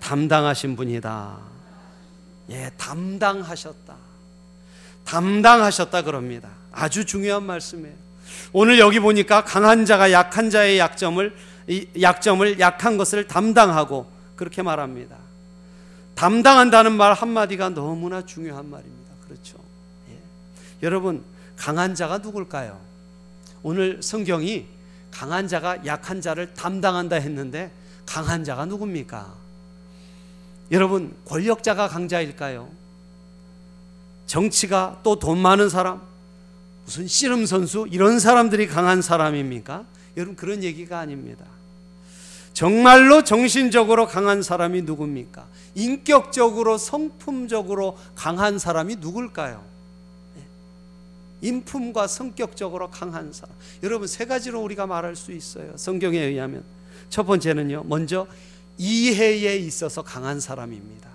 담당하신 0.00 0.76
분이다. 0.76 1.38
예, 2.50 2.70
담당하셨다. 2.76 3.96
담당하셨다 5.04 6.02
그럽니다. 6.02 6.57
아주 6.72 7.04
중요한 7.04 7.44
말씀이에요. 7.44 7.94
오늘 8.52 8.78
여기 8.78 9.00
보니까 9.00 9.44
강한 9.44 9.84
자가 9.84 10.12
약한 10.12 10.50
자의 10.50 10.78
약점을 10.78 11.34
약점을 12.00 12.60
약한 12.60 12.96
것을 12.96 13.26
담당하고 13.26 14.10
그렇게 14.36 14.62
말합니다. 14.62 15.16
담당한다는 16.14 16.92
말 16.92 17.12
한마디가 17.12 17.70
너무나 17.70 18.24
중요한 18.24 18.68
말입니다. 18.70 19.12
그렇죠. 19.24 19.58
예. 20.10 20.18
여러분, 20.82 21.22
강한 21.56 21.94
자가 21.94 22.18
누굴까요? 22.18 22.80
오늘 23.62 24.02
성경이 24.02 24.66
강한 25.10 25.48
자가 25.48 25.84
약한 25.86 26.20
자를 26.20 26.54
담당한다 26.54 27.16
했는데 27.16 27.70
강한 28.06 28.44
자가 28.44 28.64
누굽니까? 28.64 29.34
여러분, 30.70 31.14
권력자가 31.26 31.88
강자일까요? 31.88 32.68
정치가 34.26 35.00
또 35.02 35.18
돈 35.18 35.38
많은 35.38 35.68
사람, 35.68 36.02
무슨 36.88 37.06
씨름 37.06 37.44
선수 37.44 37.86
이런 37.90 38.18
사람들이 38.18 38.66
강한 38.66 39.02
사람입니까? 39.02 39.84
여러분 40.16 40.36
그런 40.36 40.64
얘기가 40.64 40.98
아닙니다. 40.98 41.44
정말로 42.54 43.24
정신적으로 43.24 44.08
강한 44.08 44.42
사람이 44.42 44.80
누굽니까? 44.82 45.46
인격적으로 45.74 46.78
성품적으로 46.78 47.98
강한 48.14 48.58
사람이 48.58 48.96
누굴까요? 48.96 49.62
네. 50.36 50.42
인품과 51.42 52.06
성격적으로 52.06 52.88
강한 52.88 53.34
사람. 53.34 53.54
여러분 53.82 54.08
세 54.08 54.24
가지로 54.24 54.62
우리가 54.62 54.86
말할 54.86 55.14
수 55.14 55.32
있어요. 55.32 55.76
성경에 55.76 56.18
의하면 56.18 56.64
첫 57.10 57.24
번째는요. 57.24 57.84
먼저 57.84 58.26
이해에 58.78 59.58
있어서 59.58 60.00
강한 60.00 60.40
사람입니다. 60.40 61.06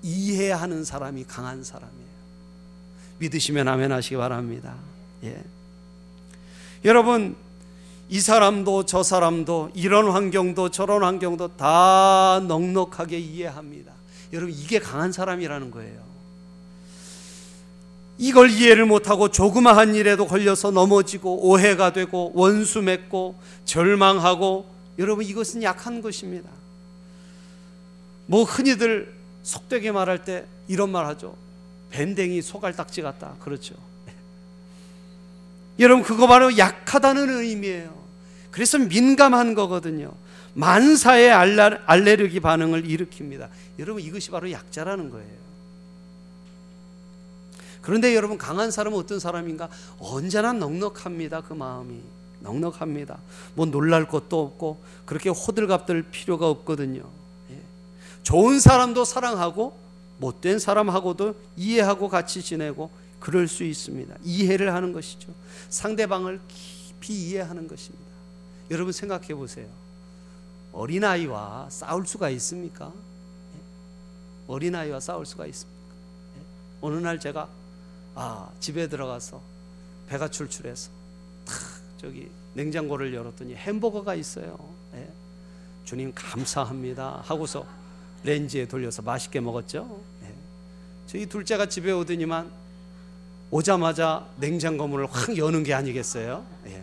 이해하는 0.00 0.84
사람이 0.84 1.24
강한 1.24 1.62
사람이에요. 1.62 2.03
믿으시면 3.18 3.68
아멘 3.68 3.92
하시기 3.92 4.16
바랍니다. 4.16 4.74
예. 5.24 5.42
여러분, 6.84 7.36
이 8.08 8.20
사람도 8.20 8.84
저 8.84 9.02
사람도 9.02 9.70
이런 9.74 10.10
환경도 10.10 10.70
저런 10.70 11.02
환경도 11.02 11.56
다 11.56 12.40
넉넉하게 12.46 13.18
이해합니다. 13.18 13.92
여러분, 14.32 14.54
이게 14.54 14.78
강한 14.78 15.12
사람이라는 15.12 15.70
거예요. 15.70 16.14
이걸 18.18 18.50
이해를 18.50 18.86
못하고 18.86 19.28
조그마한 19.28 19.94
일에도 19.94 20.26
걸려서 20.26 20.70
넘어지고 20.70 21.48
오해가 21.48 21.92
되고 21.92 22.30
원수 22.34 22.80
맺고 22.80 23.34
절망하고 23.64 24.66
여러분 24.98 25.24
이것은 25.24 25.62
약한 25.62 26.00
것입니다. 26.00 26.48
뭐 28.26 28.44
흔히들 28.44 29.12
속되게 29.42 29.90
말할 29.90 30.24
때 30.24 30.46
이런 30.68 30.90
말 30.90 31.06
하죠. 31.06 31.36
밴댕이 31.94 32.42
소갈딱지 32.42 33.02
같다. 33.02 33.36
그렇죠. 33.38 33.76
여러분 35.78 36.02
그거 36.02 36.26
바로 36.26 36.58
약하다는 36.58 37.30
의미예요. 37.30 38.04
그래서 38.50 38.78
민감한 38.78 39.54
거거든요. 39.54 40.12
만사의 40.54 41.30
알레르기 41.30 42.40
반응을 42.40 42.82
일으킵니다. 42.82 43.48
여러분 43.78 44.02
이것이 44.02 44.30
바로 44.30 44.50
약자라는 44.50 45.10
거예요. 45.10 45.44
그런데 47.80 48.14
여러분 48.16 48.38
강한 48.38 48.70
사람은 48.72 48.98
어떤 48.98 49.20
사람인가? 49.20 49.68
언제나 49.98 50.52
넉넉합니다. 50.52 51.42
그 51.42 51.52
마음이 51.52 52.00
넉넉합니다. 52.40 53.18
뭐 53.54 53.66
놀랄 53.66 54.08
것도 54.08 54.40
없고 54.40 54.82
그렇게 55.04 55.28
호들갑 55.28 55.86
들 55.86 56.02
필요가 56.02 56.48
없거든요. 56.48 57.08
예. 57.50 57.60
좋은 58.22 58.58
사람도 58.58 59.04
사랑하고 59.04 59.83
못된 60.18 60.58
사람하고도 60.58 61.34
이해하고 61.56 62.08
같이 62.08 62.42
지내고 62.42 62.90
그럴 63.20 63.48
수 63.48 63.64
있습니다. 63.64 64.16
이해를 64.22 64.74
하는 64.74 64.92
것이죠. 64.92 65.32
상대방을 65.70 66.40
깊이 66.48 67.14
이해하는 67.28 67.66
것입니다. 67.66 68.04
여러분 68.70 68.92
생각해 68.92 69.34
보세요. 69.34 69.66
어린아이와 70.72 71.68
싸울 71.70 72.06
수가 72.06 72.30
있습니까? 72.30 72.92
예? 73.54 73.60
어린아이와 74.48 75.00
싸울 75.00 75.24
수가 75.24 75.46
있습니까? 75.46 75.80
예? 76.36 76.42
어느 76.80 76.96
날 76.96 77.20
제가 77.20 77.48
아, 78.14 78.50
집에 78.60 78.88
들어가서 78.88 79.40
배가 80.06 80.28
출출해서 80.28 80.90
탁 81.44 81.56
저기 81.98 82.30
냉장고를 82.54 83.14
열었더니 83.14 83.54
햄버거가 83.54 84.14
있어요. 84.14 84.58
예. 84.94 85.10
주님 85.84 86.12
감사합니다 86.14 87.22
하고서 87.24 87.66
렌지에 88.24 88.66
돌려서 88.66 89.02
맛있게 89.02 89.40
먹었죠. 89.40 90.00
예. 90.24 90.34
저희 91.06 91.26
둘째가 91.26 91.68
집에 91.68 91.92
오더니만 91.92 92.50
오자마자 93.50 94.26
냉장고 94.36 94.88
문을 94.88 95.06
확 95.10 95.36
여는 95.36 95.62
게 95.62 95.74
아니겠어요? 95.74 96.44
예. 96.66 96.82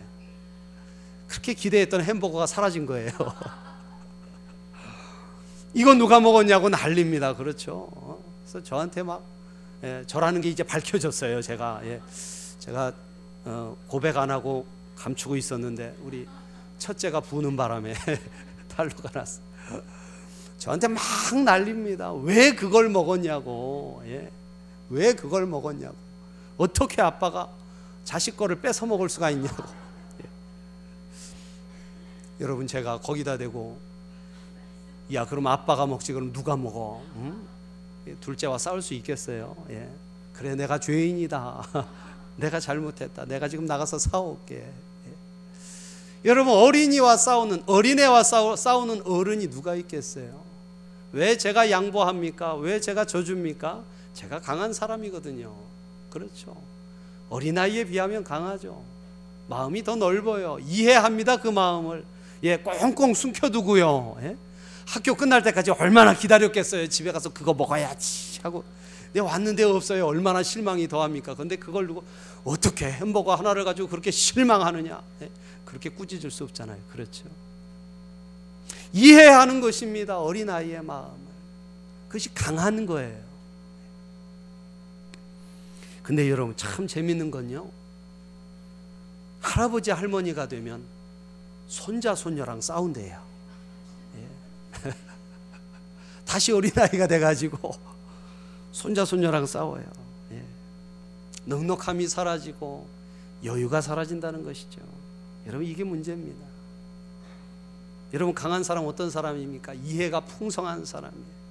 그렇게 1.26 1.54
기대했던 1.54 2.02
햄버거가 2.02 2.46
사라진 2.46 2.86
거예요. 2.86 3.10
이거 5.74 5.94
누가 5.94 6.20
먹었냐고 6.20 6.68
난립니다. 6.68 7.34
그렇죠? 7.34 8.20
그래서 8.42 8.62
저한테 8.62 9.02
막 9.02 9.22
예, 9.82 10.04
저라는 10.06 10.40
게 10.40 10.48
이제 10.48 10.62
밝혀졌어요. 10.62 11.42
제가 11.42 11.80
예, 11.84 12.00
제가 12.60 12.92
어, 13.44 13.76
고백 13.88 14.16
안 14.16 14.30
하고 14.30 14.64
감추고 14.96 15.36
있었는데 15.36 15.96
우리 16.02 16.28
첫째가 16.78 17.20
부는 17.20 17.56
바람에 17.56 17.94
탈로가 18.68 19.10
났어. 19.12 19.40
저한테 20.62 20.86
막 20.86 21.02
난립니다. 21.44 22.12
왜 22.12 22.54
그걸 22.54 22.88
먹었냐고. 22.88 24.00
예, 24.06 24.30
왜 24.90 25.12
그걸 25.12 25.44
먹었냐고. 25.44 25.96
어떻게 26.56 27.02
아빠가 27.02 27.48
자식 28.04 28.36
거를 28.36 28.60
뺏어 28.60 28.86
먹을 28.86 29.08
수가 29.08 29.30
있냐고. 29.30 29.64
예. 30.22 30.28
여러분 32.44 32.68
제가 32.68 33.00
거기다 33.00 33.38
대고 33.38 33.76
야 35.12 35.26
그럼 35.26 35.48
아빠가 35.48 35.84
먹지 35.84 36.12
그럼 36.12 36.32
누가 36.32 36.56
먹어? 36.56 37.02
응? 37.16 37.44
둘째와 38.20 38.56
싸울 38.58 38.82
수 38.82 38.94
있겠어요. 38.94 39.56
예. 39.70 39.90
그래 40.32 40.54
내가 40.54 40.78
죄인이다. 40.78 41.88
내가 42.38 42.60
잘못했다. 42.60 43.24
내가 43.24 43.48
지금 43.48 43.66
나가서 43.66 43.98
싸울게. 43.98 44.54
예. 44.58 45.12
여러분 46.24 46.54
어린이와 46.54 47.16
싸우는 47.16 47.64
어린애와 47.66 48.22
싸우, 48.22 48.56
싸우는 48.56 49.02
어른이 49.04 49.50
누가 49.50 49.74
있겠어요? 49.74 50.51
왜 51.12 51.36
제가 51.36 51.70
양보합니까? 51.70 52.54
왜 52.56 52.80
제가 52.80 53.04
져줍니까? 53.04 53.82
제가 54.14 54.40
강한 54.40 54.72
사람이거든요. 54.72 55.54
그렇죠. 56.10 56.56
어린아이에 57.28 57.84
비하면 57.84 58.24
강하죠. 58.24 58.82
마음이 59.48 59.82
더 59.84 59.96
넓어요. 59.96 60.58
이해합니다. 60.60 61.36
그 61.38 61.48
마음을. 61.48 62.04
예, 62.44 62.56
꽁꽁 62.58 63.14
숨겨두고요. 63.14 64.16
예? 64.22 64.36
학교 64.86 65.14
끝날 65.14 65.42
때까지 65.42 65.70
얼마나 65.72 66.14
기다렸겠어요. 66.14 66.88
집에 66.88 67.12
가서 67.12 67.32
그거 67.32 67.54
먹어야지 67.54 68.40
하고 68.42 68.64
내 69.12 69.20
왔는데 69.20 69.62
없어요. 69.64 70.06
얼마나 70.06 70.42
실망이 70.42 70.88
더합니까? 70.88 71.34
근데 71.34 71.56
그걸 71.56 71.86
두고 71.86 72.02
어떻게 72.44 72.86
햄버거 72.86 73.34
하나를 73.34 73.64
가지고 73.64 73.88
그렇게 73.88 74.10
실망하느냐? 74.10 75.00
네? 75.20 75.30
그렇게 75.64 75.88
꾸짖을 75.90 76.30
수 76.30 76.44
없잖아요. 76.44 76.78
그렇죠? 76.90 77.24
이해하는 78.92 79.60
것입니다. 79.60 80.18
어린 80.20 80.50
아이의 80.50 80.82
마음을. 80.82 81.16
그것이 82.08 82.32
강한 82.34 82.84
거예요. 82.86 83.20
근데 86.02 86.28
여러분 86.30 86.56
참 86.56 86.86
재밌는 86.86 87.30
건요. 87.30 87.70
할아버지 89.40 89.90
할머니가 89.90 90.48
되면 90.48 90.84
손자 91.68 92.14
손녀랑 92.14 92.60
싸운대요. 92.60 93.32
다시 96.24 96.52
어린아이가 96.52 97.06
돼가지고 97.06 97.74
손자 98.72 99.04
손녀랑 99.04 99.46
싸워요. 99.46 99.84
예. 100.32 100.44
넉넉함이 101.44 102.08
사라지고 102.08 102.86
여유가 103.44 103.80
사라진다는 103.80 104.44
것이죠. 104.44 104.80
여러분 105.46 105.66
이게 105.66 105.84
문제입니다. 105.84 106.51
여러분 108.12 108.34
강한 108.34 108.62
사람 108.62 108.86
어떤 108.86 109.10
사람입니까? 109.10 109.74
이해가 109.84 110.20
풍성한 110.20 110.84
사람이에요. 110.84 111.42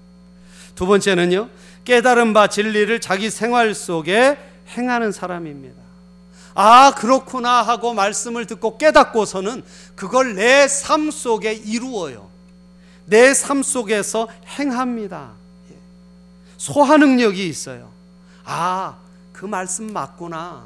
두 0.75 0.85
번째는요. 0.85 1.49
깨달은 1.83 2.33
바 2.33 2.47
진리를 2.47 3.01
자기 3.01 3.29
생활 3.29 3.73
속에 3.73 4.37
행하는 4.69 5.11
사람입니다. 5.11 5.81
아, 6.53 6.93
그렇구나 6.95 7.61
하고 7.61 7.93
말씀을 7.93 8.45
듣고 8.45 8.77
깨닫고서는 8.77 9.63
그걸 9.95 10.35
내 10.35 10.67
삶 10.67 11.09
속에 11.11 11.53
이루어요. 11.53 12.29
내 13.05 13.33
삶 13.33 13.63
속에서 13.63 14.27
행합니다. 14.59 15.31
예. 15.71 15.75
소화 16.57 16.97
능력이 16.97 17.47
있어요. 17.47 17.89
아, 18.43 18.97
그 19.33 19.45
말씀 19.45 19.91
맞구나. 19.91 20.65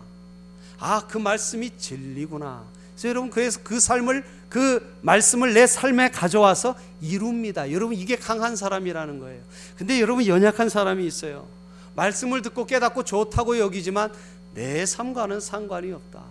아, 0.79 1.01
그 1.07 1.17
말씀이 1.17 1.77
진리구나. 1.77 2.63
그래서 2.93 3.09
여러분 3.09 3.29
그래서 3.29 3.59
그 3.63 3.79
삶을 3.79 4.25
그 4.49 4.97
말씀을 5.01 5.53
내 5.53 5.67
삶에 5.67 6.09
가져와서 6.09 6.75
이룹니다. 7.01 7.71
여러분 7.71 7.95
이게 7.95 8.15
강한 8.15 8.55
사람이라는 8.55 9.19
거예요. 9.19 9.41
근데 9.77 9.99
여러분 9.99 10.25
연약한 10.25 10.69
사람이 10.69 11.05
있어요. 11.05 11.47
말씀을 11.95 12.41
듣고 12.41 12.65
깨닫고 12.65 13.03
좋다고 13.03 13.59
여기지만 13.59 14.11
내 14.53 14.85
삶과는 14.85 15.39
상관이 15.39 15.91
없다. 15.91 16.23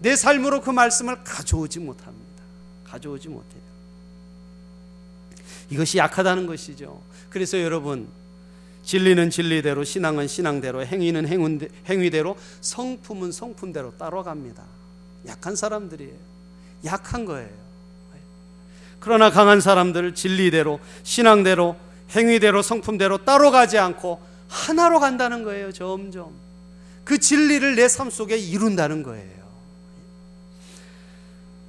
내 0.00 0.16
삶으로 0.16 0.60
그 0.60 0.70
말씀을 0.70 1.22
가져오지 1.24 1.78
못합니다. 1.80 2.42
가져오지 2.84 3.28
못해요. 3.28 3.60
이것이 5.70 5.98
약하다는 5.98 6.46
것이죠. 6.46 7.00
그래서 7.28 7.60
여러분 7.60 8.08
진리는 8.82 9.30
진리대로 9.30 9.84
신앙은 9.84 10.26
신앙대로 10.26 10.84
행위는 10.84 11.26
행위대로 11.86 12.36
성품은 12.60 13.30
성품대로 13.30 13.96
따라갑니다. 13.96 14.62
약한 15.26 15.54
사람들이에요. 15.54 16.30
약한 16.84 17.24
거예요. 17.24 17.60
그러나 19.00 19.30
강한 19.30 19.60
사람들 19.60 20.14
진리대로 20.14 20.78
신앙대로 21.02 21.76
행위대로 22.10 22.60
성품대로 22.62 23.24
따라가지 23.24 23.78
않고 23.78 24.20
하나로 24.48 25.00
간다는 25.00 25.42
거예요. 25.42 25.72
점점 25.72 26.32
그 27.04 27.18
진리를 27.18 27.76
내 27.76 27.86
삶 27.88 28.10
속에 28.10 28.36
이룬다는 28.36 29.02
거예요. 29.02 29.40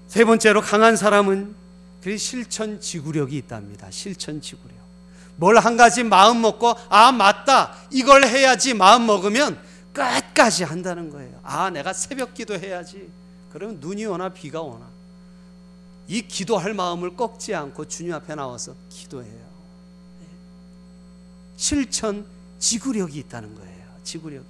세 0.07 0.25
번째로 0.25 0.61
강한 0.61 0.95
사람은 0.97 1.55
그 2.03 2.17
실천 2.17 2.81
지구력이 2.81 3.37
있답니다. 3.37 3.89
실천 3.91 4.41
지구력. 4.41 4.75
뭘 5.37 5.57
한 5.57 5.77
가지 5.77 6.03
마음 6.03 6.41
먹고 6.41 6.75
아 6.89 7.11
맞다 7.11 7.73
이걸 7.89 8.25
해야지 8.25 8.73
마음 8.73 9.05
먹으면 9.05 9.57
끝까지 9.93 10.65
한다는 10.65 11.09
거예요. 11.09 11.39
아 11.43 11.69
내가 11.69 11.93
새벽 11.93 12.33
기도 12.33 12.55
해야지. 12.55 13.09
그러면 13.51 13.77
눈이 13.79 14.05
오나 14.05 14.29
비가 14.29 14.61
오나 14.61 14.90
이 16.11 16.27
기도할 16.27 16.73
마음을 16.73 17.15
꺾지 17.15 17.55
않고 17.55 17.87
주님 17.87 18.13
앞에 18.13 18.35
나와서 18.35 18.75
기도해요. 18.89 19.31
네. 19.33 20.27
실천 21.55 22.25
지구력이 22.59 23.17
있다는 23.19 23.55
거예요. 23.55 23.85
지구력이. 24.03 24.45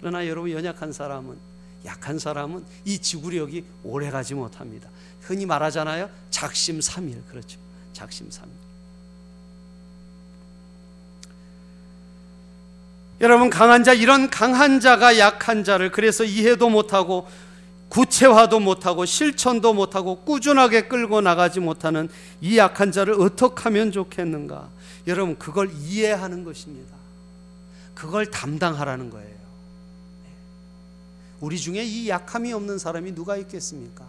그러나 0.00 0.26
여러분 0.26 0.50
연약한 0.50 0.94
사람은 0.94 1.36
약한 1.84 2.18
사람은 2.18 2.64
이 2.86 2.98
지구력이 2.98 3.66
오래 3.84 4.10
가지 4.10 4.32
못합니다. 4.32 4.88
흔히 5.20 5.44
말하잖아요. 5.44 6.08
작심 6.30 6.80
삼일. 6.80 7.22
그렇죠. 7.28 7.58
작심 7.92 8.30
삼일. 8.30 8.54
여러분 13.20 13.50
강한 13.50 13.84
자 13.84 13.92
이런 13.92 14.30
강한 14.30 14.80
자가 14.80 15.18
약한 15.18 15.64
자를 15.64 15.92
그래서 15.92 16.24
이해도 16.24 16.70
못하고 16.70 17.28
구체화도 17.92 18.58
못하고 18.58 19.04
실천도 19.04 19.74
못하고 19.74 20.16
꾸준하게 20.24 20.88
끌고 20.88 21.20
나가지 21.20 21.60
못하는 21.60 22.08
이 22.40 22.56
약한 22.56 22.90
자를 22.90 23.20
어떻게 23.20 23.64
하면 23.64 23.92
좋겠는가? 23.92 24.70
여러분 25.06 25.38
그걸 25.38 25.70
이해하는 25.74 26.42
것입니다. 26.42 26.96
그걸 27.94 28.30
담당하라는 28.30 29.10
거예요. 29.10 29.42
우리 31.40 31.58
중에 31.58 31.84
이 31.84 32.08
약함이 32.08 32.54
없는 32.54 32.78
사람이 32.78 33.14
누가 33.14 33.36
있겠습니까? 33.36 34.06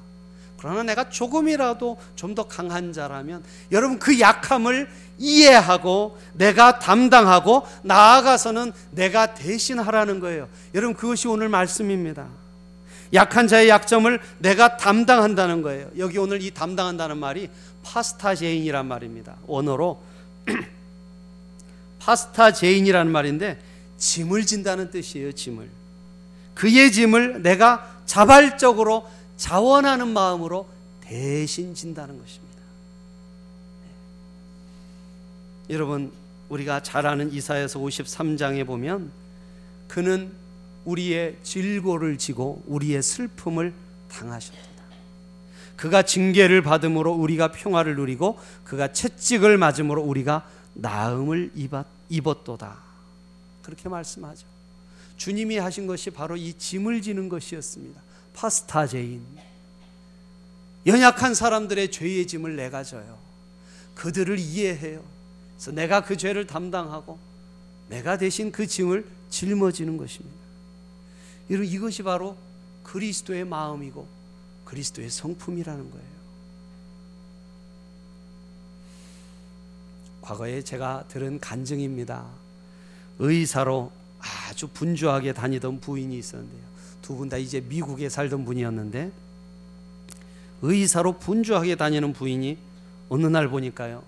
그러나 0.57 0.83
내가 0.83 1.09
조금이라도 1.09 1.97
좀 2.15 2.35
더 2.35 2.47
강한 2.47 2.93
자라면 2.93 3.43
여러분 3.73 3.99
그 3.99 4.17
약함을 4.17 4.89
이해하고 5.17 6.17
내가 6.35 6.79
담당하고 6.79 7.67
나아가서는 7.83 8.71
내가 8.91 9.33
대신하라는 9.33 10.21
거예요. 10.21 10.47
여러분 10.73 10.95
그것이 10.95 11.27
오늘 11.27 11.49
말씀입니다. 11.49 12.42
약한 13.13 13.47
자의 13.47 13.69
약점을 13.69 14.19
내가 14.39 14.77
담당한다는 14.77 15.61
거예요. 15.61 15.89
여기 15.97 16.17
오늘 16.17 16.41
이 16.41 16.51
담당한다는 16.51 17.17
말이 17.17 17.49
βαστάζειν이란 17.83 18.87
말입니다. 18.87 19.35
원어로 19.45 20.01
βαστάζειν이라는 21.99 23.11
말인데 23.11 23.59
짐을 23.97 24.45
진다는 24.45 24.89
뜻이에요. 24.89 25.31
짐을. 25.31 25.69
그의 26.55 26.91
짐을 26.91 27.41
내가 27.41 28.01
자발적으로 28.05 29.09
자원하는 29.37 30.07
마음으로 30.09 30.67
대신 31.01 31.73
진다는 31.73 32.19
것입니다. 32.19 32.59
네. 35.67 35.75
여러분, 35.75 36.11
우리가 36.49 36.81
잘 36.81 37.05
아는 37.05 37.31
이사에서 37.31 37.79
53장에 37.79 38.65
보면 38.65 39.11
그는 39.87 40.31
우리의 40.85 41.37
질고를 41.43 42.17
지고 42.17 42.63
우리의 42.67 43.01
슬픔을 43.01 43.73
당하셨다. 44.09 44.59
그가 45.75 46.03
징계를 46.03 46.61
받음으로 46.61 47.13
우리가 47.13 47.51
평화를 47.51 47.95
누리고 47.95 48.39
그가 48.63 48.93
채찍을 48.93 49.57
맞음으로 49.57 50.01
우리가 50.01 50.47
나음을 50.75 51.51
입었도다. 52.09 52.77
그렇게 53.61 53.89
말씀하죠. 53.89 54.45
주님이 55.17 55.57
하신 55.57 55.87
것이 55.87 56.09
바로 56.09 56.35
이 56.35 56.53
짐을 56.53 57.01
지는 57.01 57.29
것이었습니다. 57.29 58.01
파스타제인. 58.33 59.21
연약한 60.85 61.33
사람들의 61.33 61.91
죄의 61.91 62.27
짐을 62.27 62.55
내가 62.55 62.83
져요. 62.83 63.17
그들을 63.95 64.37
이해해요. 64.39 65.03
그래서 65.55 65.71
내가 65.71 66.03
그 66.03 66.17
죄를 66.17 66.45
담당하고 66.45 67.17
내가 67.89 68.17
대신 68.17 68.51
그 68.51 68.67
짐을 68.67 69.05
짊어지는 69.29 69.97
것입니다. 69.97 70.42
여러분 71.49 71.67
이것이 71.69 72.03
바로 72.03 72.37
그리스도의 72.83 73.45
마음이고 73.45 74.07
그리스도의 74.65 75.09
성품이라는 75.09 75.91
거예요. 75.91 76.13
과거에 80.21 80.61
제가 80.63 81.05
들은 81.09 81.39
간증입니다. 81.39 82.25
의사로 83.19 83.91
아주 84.19 84.67
분주하게 84.69 85.33
다니던 85.33 85.79
부인이 85.81 86.17
있었는데요. 86.17 86.61
두 87.01 87.15
분 87.17 87.27
다 87.27 87.35
이제 87.37 87.59
미국에 87.59 88.07
살던 88.07 88.45
분이었는데 88.45 89.11
의사로 90.61 91.19
분주하게 91.19 91.75
다니는 91.75 92.13
부인이 92.13 92.57
어느 93.09 93.27
날 93.27 93.49
보니까요. 93.49 94.01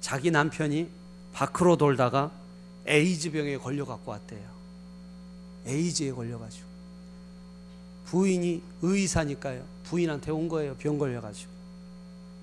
자기 0.00 0.30
남편이 0.30 0.88
밖으로 1.34 1.76
돌다가 1.76 2.32
에이즈병에 2.86 3.58
걸려 3.58 3.84
갖고 3.84 4.10
왔대요. 4.12 4.48
에이즈에 5.66 6.12
걸려 6.12 6.38
가지고. 6.38 6.69
부인이 8.10 8.60
의사니까요. 8.82 9.62
부인한테 9.84 10.32
온 10.32 10.48
거예요. 10.48 10.74
병 10.74 10.98
걸려 10.98 11.20
가지고. 11.20 11.52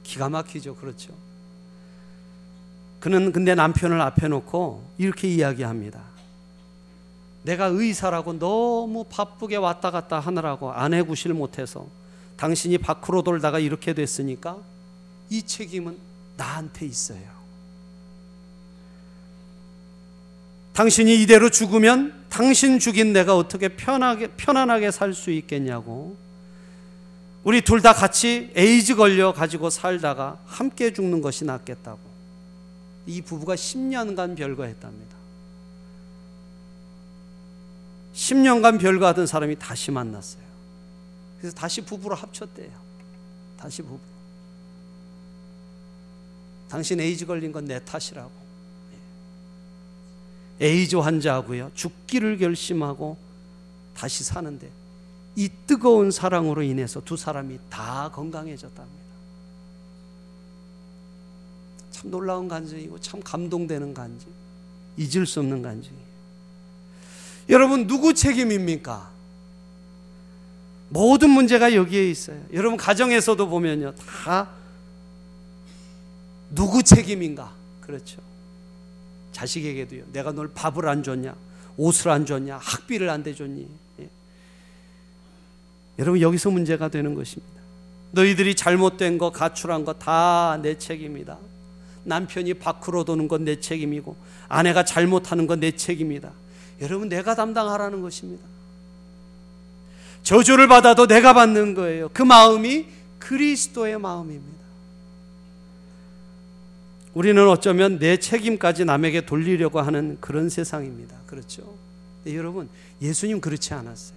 기가 0.01 0.29
막히죠. 0.29 0.75
그렇죠. 0.75 1.13
그는 3.01 3.33
근데 3.33 3.53
남편을 3.53 3.99
앞에 3.99 4.29
놓고 4.29 4.89
이렇게 4.97 5.27
이야기합니다. 5.27 6.01
내가 7.43 7.65
의사라고 7.65 8.39
너무 8.39 9.03
바쁘게 9.09 9.57
왔다 9.57 9.91
갔다 9.91 10.21
하느라고 10.21 10.71
아내 10.71 11.01
구실 11.01 11.33
못해서 11.33 11.85
당신이 12.37 12.77
밖으로 12.77 13.21
돌다가 13.21 13.59
이렇게 13.59 13.93
됐으니까 13.93 14.57
이 15.29 15.43
책임은 15.43 15.97
나한테 16.37 16.85
있어요. 16.85 17.36
당신이 20.77 21.23
이대로 21.23 21.49
죽으면 21.49 22.13
당신 22.29 22.77
죽인 22.77 23.11
내가 23.11 23.35
어떻게 23.35 23.67
편하게, 23.67 24.27
편안하게 24.27 24.91
살 24.91 25.11
수 25.15 25.31
있겠냐고. 25.31 26.15
우리 27.43 27.61
둘 27.61 27.81
다 27.81 27.93
같이 27.93 28.51
에이즈 28.55 28.95
걸려 28.95 29.33
가지고 29.33 29.71
살다가 29.71 30.39
함께 30.45 30.93
죽는 30.93 31.21
것이 31.21 31.45
낫겠다고. 31.45 31.97
이 33.07 33.23
부부가 33.23 33.55
10년간 33.55 34.37
별거했답니다. 34.37 35.17
10년간 38.13 38.79
별거하던 38.79 39.25
사람이 39.25 39.55
다시 39.57 39.89
만났어요. 39.89 40.43
그래서 41.39 41.55
다시 41.55 41.81
부부로 41.81 42.13
합쳤대요. 42.13 42.69
다시 43.57 43.81
부부. 43.81 43.97
당신 46.69 46.99
에이즈 46.99 47.25
걸린 47.25 47.51
건 47.51 47.65
내 47.65 47.83
탓이라고. 47.83 48.46
예. 50.61 50.65
에이즈 50.65 50.95
환자하고요. 50.95 51.71
죽기를 51.73 52.37
결심하고 52.37 53.17
다시 53.95 54.23
사는데 54.23 54.69
이 55.35 55.49
뜨거운 55.67 56.11
사랑으로 56.11 56.63
인해서 56.63 57.01
두 57.01 57.15
사람이 57.15 57.59
다 57.69 58.09
건강해졌답니다. 58.13 59.07
참 61.91 62.11
놀라운 62.11 62.47
간증이고 62.47 62.99
참 62.99 63.21
감동되는 63.21 63.93
간증. 63.93 64.29
잊을 64.97 65.25
수 65.25 65.39
없는 65.39 65.61
간증이에요. 65.61 66.07
여러분 67.49 67.87
누구 67.87 68.13
책임입니까? 68.13 69.11
모든 70.89 71.29
문제가 71.29 71.73
여기에 71.73 72.09
있어요. 72.09 72.41
여러분 72.53 72.77
가정에서도 72.77 73.47
보면요. 73.47 73.93
다 73.95 74.49
누구 76.49 76.81
책임인가? 76.81 77.53
그렇죠. 77.81 78.21
자식에게도요. 79.37 80.05
내가 80.13 80.31
널 80.31 80.47
밥을 80.53 80.87
안 80.87 81.03
줬냐? 81.03 81.35
옷을 81.77 82.09
안 82.09 82.25
줬냐? 82.25 82.57
학비를 82.57 83.07
안 83.09 83.21
대줬니? 83.21 83.67
예. 83.99 84.09
여러분 85.99 86.21
여기서 86.21 86.49
문제가 86.49 86.87
되는 86.89 87.13
것입니다. 87.13 87.53
너희들이 88.11 88.55
잘못된 88.55 89.17
거, 89.19 89.31
가출한 89.31 89.85
거 89.85 89.93
다 89.93 90.57
내 90.63 90.77
책임이다. 90.77 91.37
남편이 92.05 92.55
밖으로 92.55 93.03
도는 93.03 93.27
건 93.27 93.43
내 93.45 93.59
책임이고 93.59 94.15
아내가 94.47 94.83
잘못하는 94.83 95.45
건 95.45 95.59
내 95.59 95.71
책임이다. 95.71 96.31
여러분 96.81 97.07
내가 97.09 97.35
담당하라는 97.35 98.01
것입니다. 98.01 98.43
저주를 100.23 100.67
받아도 100.67 101.05
내가 101.05 101.33
받는 101.33 101.75
거예요. 101.75 102.09
그 102.11 102.23
마음이 102.23 102.87
그리스도의 103.19 103.99
마음입니다. 103.99 104.57
우리는 107.17 107.49
어쩌면 107.49 107.97
내 107.97 108.17
책임까지 108.17 108.85
남에게 108.85 109.21
돌리려고 109.21 109.81
하는 109.81 110.19
그런 110.21 110.49
세상입니다. 110.49 111.15
그렇죠? 111.25 111.63
네, 112.23 112.35
여러분, 112.35 112.69
예수님 113.01 113.41
그렇지 113.41 113.73
않았어요. 113.73 114.15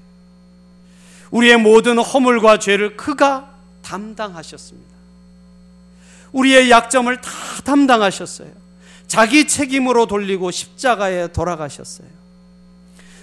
우리의 1.31 1.57
모든 1.57 1.99
허물과 1.99 2.59
죄를 2.59 2.99
그가 2.99 3.55
담당하셨습니다. 3.81 4.91
우리의 6.33 6.71
약점을 6.71 7.19
다 7.23 7.31
담당하셨어요. 7.65 8.51
자기 9.07 9.49
책임으로 9.49 10.05
돌리고 10.05 10.51
십자가에 10.51 11.29
돌아가셨어요. 11.29 12.07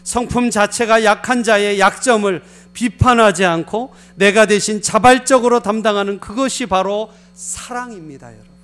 성품 0.01 0.49
자체가 0.49 1.03
약한 1.03 1.43
자의 1.43 1.79
약점을 1.79 2.41
비판하지 2.73 3.45
않고 3.45 3.93
내가 4.15 4.47
대신 4.47 4.81
자발적으로 4.81 5.59
담당하는 5.59 6.19
그것이 6.19 6.65
바로 6.65 7.11
사랑입니다, 7.35 8.33
여러분. 8.33 8.56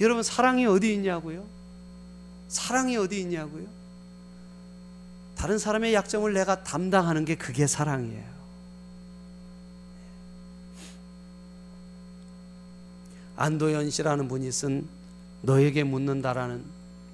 여러분, 0.00 0.22
사랑이 0.22 0.66
어디 0.66 0.94
있냐고요? 0.94 1.44
사랑이 2.48 2.96
어디 2.96 3.20
있냐고요? 3.20 3.66
다른 5.36 5.58
사람의 5.58 5.94
약점을 5.94 6.32
내가 6.32 6.62
담당하는 6.62 7.24
게 7.24 7.34
그게 7.34 7.66
사랑이에요. 7.66 8.30
안도현 13.36 13.88
씨라는 13.90 14.28
분이 14.28 14.52
쓴 14.52 14.86
너에게 15.42 15.82
묻는다라는 15.82 16.62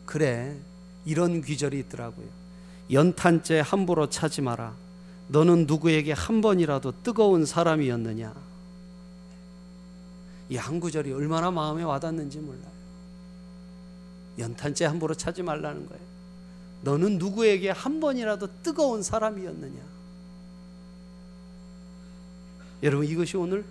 그래 0.05 0.57
이런 1.05 1.41
귀절이 1.41 1.79
있더라고요. 1.81 2.27
연탄재 2.91 3.61
함부로 3.61 4.09
차지 4.09 4.41
마라. 4.43 4.75
너는 5.29 5.67
누구에게 5.67 6.13
한 6.13 6.41
번이라도 6.41 7.03
뜨거운 7.03 7.45
사람이었느냐? 7.45 8.35
이 10.49 10.57
한 10.57 10.79
구절이 10.81 11.13
얼마나 11.13 11.51
마음에 11.51 11.83
와닿는지 11.83 12.39
몰라요. 12.39 12.76
연탄재 14.39 14.85
함부로 14.85 15.15
차지 15.15 15.43
말라는 15.43 15.89
거예요. 15.89 16.05
너는 16.83 17.19
누구에게 17.19 17.71
한 17.71 18.01
번이라도 18.01 18.63
뜨거운 18.63 19.03
사람이었느냐? 19.03 19.81
여러분 22.83 23.07
이것이 23.07 23.37
오늘 23.37 23.65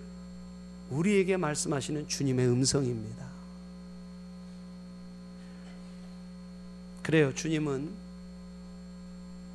우리에게 0.90 1.36
말씀하시는 1.36 2.08
주님의 2.08 2.46
음성입니다. 2.48 3.26
그래요. 7.02 7.32
주님은 7.34 7.88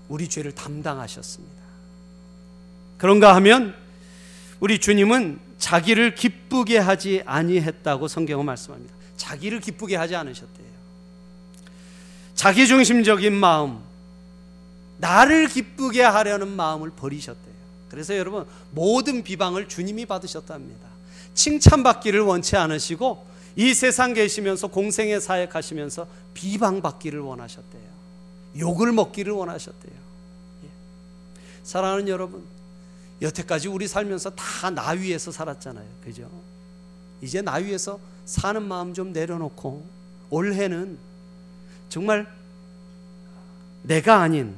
우리 0.07 0.27
죄를 0.29 0.53
담당하셨습니다. 0.53 1.61
그런가 2.97 3.35
하면 3.35 3.75
우리 4.59 4.79
주님은 4.79 5.39
자기를 5.57 6.15
기쁘게 6.15 6.77
하지 6.77 7.21
아니했다고 7.25 8.07
성경은 8.07 8.45
말씀합니다. 8.45 8.95
자기를 9.17 9.59
기쁘게 9.59 9.95
하지 9.95 10.15
않으셨대요. 10.15 10.70
자기 12.41 12.65
중심적인 12.65 13.35
마음, 13.35 13.77
나를 14.97 15.47
기쁘게 15.47 16.01
하려는 16.01 16.47
마음을 16.47 16.89
버리셨대요. 16.89 17.53
그래서 17.87 18.17
여러분 18.17 18.47
모든 18.71 19.21
비방을 19.21 19.67
주님이 19.67 20.07
받으셨답니다. 20.07 20.87
칭찬받기를 21.35 22.21
원치 22.21 22.57
않으시고 22.57 23.27
이 23.57 23.75
세상 23.75 24.15
계시면서 24.15 24.69
공생의 24.69 25.21
사역하시면서 25.21 26.07
비방받기를 26.33 27.19
원하셨대요. 27.19 27.83
욕을 28.57 28.91
먹기를 28.91 29.33
원하셨대요. 29.33 29.93
예. 30.63 30.69
사랑하는 31.61 32.07
여러분, 32.07 32.43
여태까지 33.21 33.67
우리 33.67 33.87
살면서 33.87 34.31
다 34.31 34.71
나 34.71 34.89
위에서 34.89 35.31
살았잖아요. 35.31 35.85
그죠? 36.03 36.27
이제 37.21 37.43
나 37.43 37.57
위에서 37.57 37.99
사는 38.25 38.63
마음 38.63 38.95
좀 38.95 39.13
내려놓고 39.13 39.85
올해는 40.31 41.10
정말 41.91 42.25
내가 43.81 44.21
아닌 44.21 44.55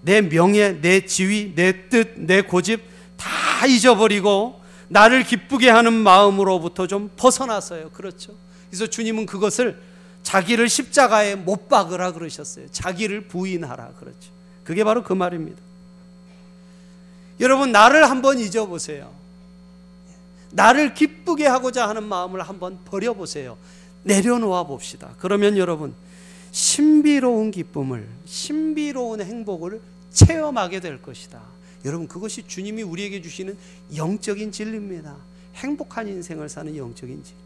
내 0.00 0.22
명예, 0.22 0.80
내 0.80 1.04
지위, 1.04 1.52
내 1.56 1.88
뜻, 1.88 2.14
내 2.16 2.40
고집 2.40 2.80
다 3.16 3.66
잊어버리고 3.66 4.62
나를 4.86 5.24
기쁘게 5.24 5.68
하는 5.70 5.92
마음으로부터 5.92 6.86
좀 6.86 7.10
벗어나서요. 7.16 7.90
그렇죠. 7.90 8.32
그래서 8.70 8.86
주님은 8.86 9.26
그것을 9.26 9.82
자기를 10.22 10.68
십자가에 10.68 11.34
못 11.34 11.68
박으라 11.68 12.12
그러셨어요. 12.12 12.68
자기를 12.70 13.26
부인하라 13.26 13.94
그렇죠. 13.98 14.30
그게 14.62 14.84
바로 14.84 15.02
그 15.02 15.12
말입니다. 15.12 15.60
여러분 17.40 17.72
나를 17.72 18.08
한번 18.08 18.38
잊어보세요. 18.38 19.12
나를 20.52 20.94
기쁘게 20.94 21.44
하고자 21.44 21.88
하는 21.88 22.04
마음을 22.04 22.40
한번 22.40 22.78
버려보세요. 22.84 23.58
내려놓아 24.04 24.62
봅시다. 24.62 25.10
그러면 25.18 25.56
여러분 25.56 25.94
신비로운 26.58 27.52
기쁨을 27.52 28.08
신비로운 28.24 29.20
행복을 29.20 29.80
체험하게 30.10 30.80
될 30.80 31.00
것이다. 31.00 31.40
여러분 31.84 32.08
그것이 32.08 32.42
주님이 32.48 32.82
우리에게 32.82 33.22
주시는 33.22 33.56
영적인 33.94 34.50
진리입니다. 34.50 35.14
행복한 35.54 36.08
인생을 36.08 36.48
사는 36.48 36.76
영적인 36.76 37.22
진리. 37.22 37.38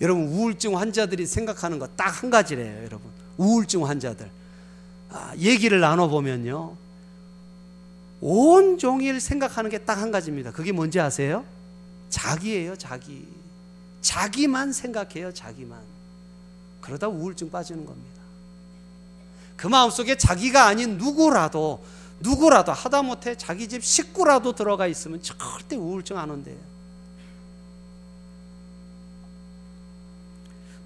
여러분 0.00 0.28
우울증 0.28 0.78
환자들이 0.78 1.26
생각하는 1.26 1.80
거 1.80 1.88
딱 1.96 2.22
한 2.22 2.30
가지래요, 2.30 2.84
여러분. 2.84 3.10
우울증 3.36 3.84
환자들. 3.84 4.30
아, 5.10 5.34
얘기를 5.36 5.80
나눠 5.80 6.06
보면요. 6.08 6.76
온 8.20 8.78
종일 8.78 9.20
생각하는 9.20 9.70
게 9.70 9.78
딱 9.78 9.98
한 9.98 10.12
가지입니다. 10.12 10.52
그게 10.52 10.70
뭔지 10.70 11.00
아세요? 11.00 11.44
자기예요, 12.10 12.76
자기. 12.76 13.26
자기만 14.02 14.72
생각해요, 14.72 15.34
자기만. 15.34 15.95
그러다 16.86 17.08
우울증 17.08 17.50
빠지는 17.50 17.84
겁니다. 17.84 18.22
그 19.56 19.66
마음속에 19.66 20.16
자기가 20.16 20.66
아닌 20.66 20.96
누구라도 20.96 21.82
누구라도 22.20 22.72
하다못해 22.72 23.36
자기 23.36 23.68
집 23.68 23.84
식구라도 23.84 24.54
들어가 24.54 24.86
있으면 24.86 25.20
절대 25.20 25.76
우울증 25.76 26.16
안 26.16 26.30
온대요. 26.30 26.56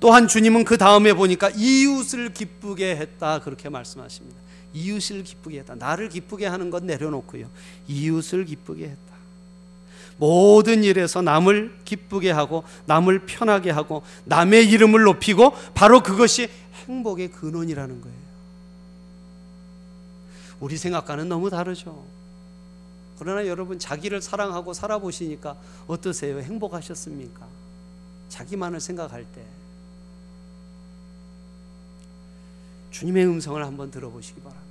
또한 0.00 0.26
주님은 0.26 0.64
그 0.64 0.78
다음에 0.78 1.12
보니까 1.12 1.50
이웃을 1.50 2.32
기쁘게 2.32 2.96
했다 2.96 3.40
그렇게 3.40 3.68
말씀하십니다. 3.68 4.40
이웃을 4.72 5.22
기쁘게 5.22 5.58
했다. 5.58 5.74
나를 5.74 6.08
기쁘게 6.08 6.46
하는 6.46 6.70
것 6.70 6.82
내려놓고요. 6.82 7.50
이웃을 7.86 8.46
기쁘게 8.46 8.84
했다. 8.88 9.10
모든 10.20 10.85
일에서 10.85 11.22
남을 11.22 11.78
기쁘게 11.87 12.30
하고 12.30 12.62
남을 12.85 13.24
편하게 13.24 13.70
하고 13.70 14.02
남의 14.26 14.68
이름을 14.68 15.02
높이고 15.04 15.54
바로 15.72 16.02
그것이 16.02 16.50
행복의 16.87 17.30
근원이라는 17.30 18.00
거예요. 18.02 18.16
우리 20.61 20.76
생각과는 20.76 21.30
너무 21.30 21.48
다르죠. 21.48 22.04
그러나 23.18 23.46
여러분 23.46 23.78
자기를 23.78 24.20
사랑하고 24.20 24.74
살아보시니까 24.74 25.56
어떠세요? 25.87 26.38
행복하셨습니까? 26.40 27.46
자기만을 28.28 28.78
생각할 28.78 29.24
때 29.24 29.42
주님의 32.90 33.26
음성을 33.26 33.64
한번 33.64 33.90
들어보시기 33.90 34.42
바랍니다. 34.42 34.70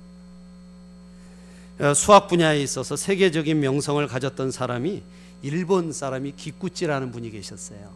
어, 1.80 1.94
수학 1.94 2.28
분야에 2.28 2.62
있어서 2.62 2.94
세계적인 2.94 3.58
명성을 3.58 4.06
가졌던 4.06 4.52
사람이 4.52 5.02
일본 5.42 5.92
사람이 5.92 6.32
기쿠치라는 6.36 7.10
분이 7.12 7.30
계셨어요. 7.30 7.92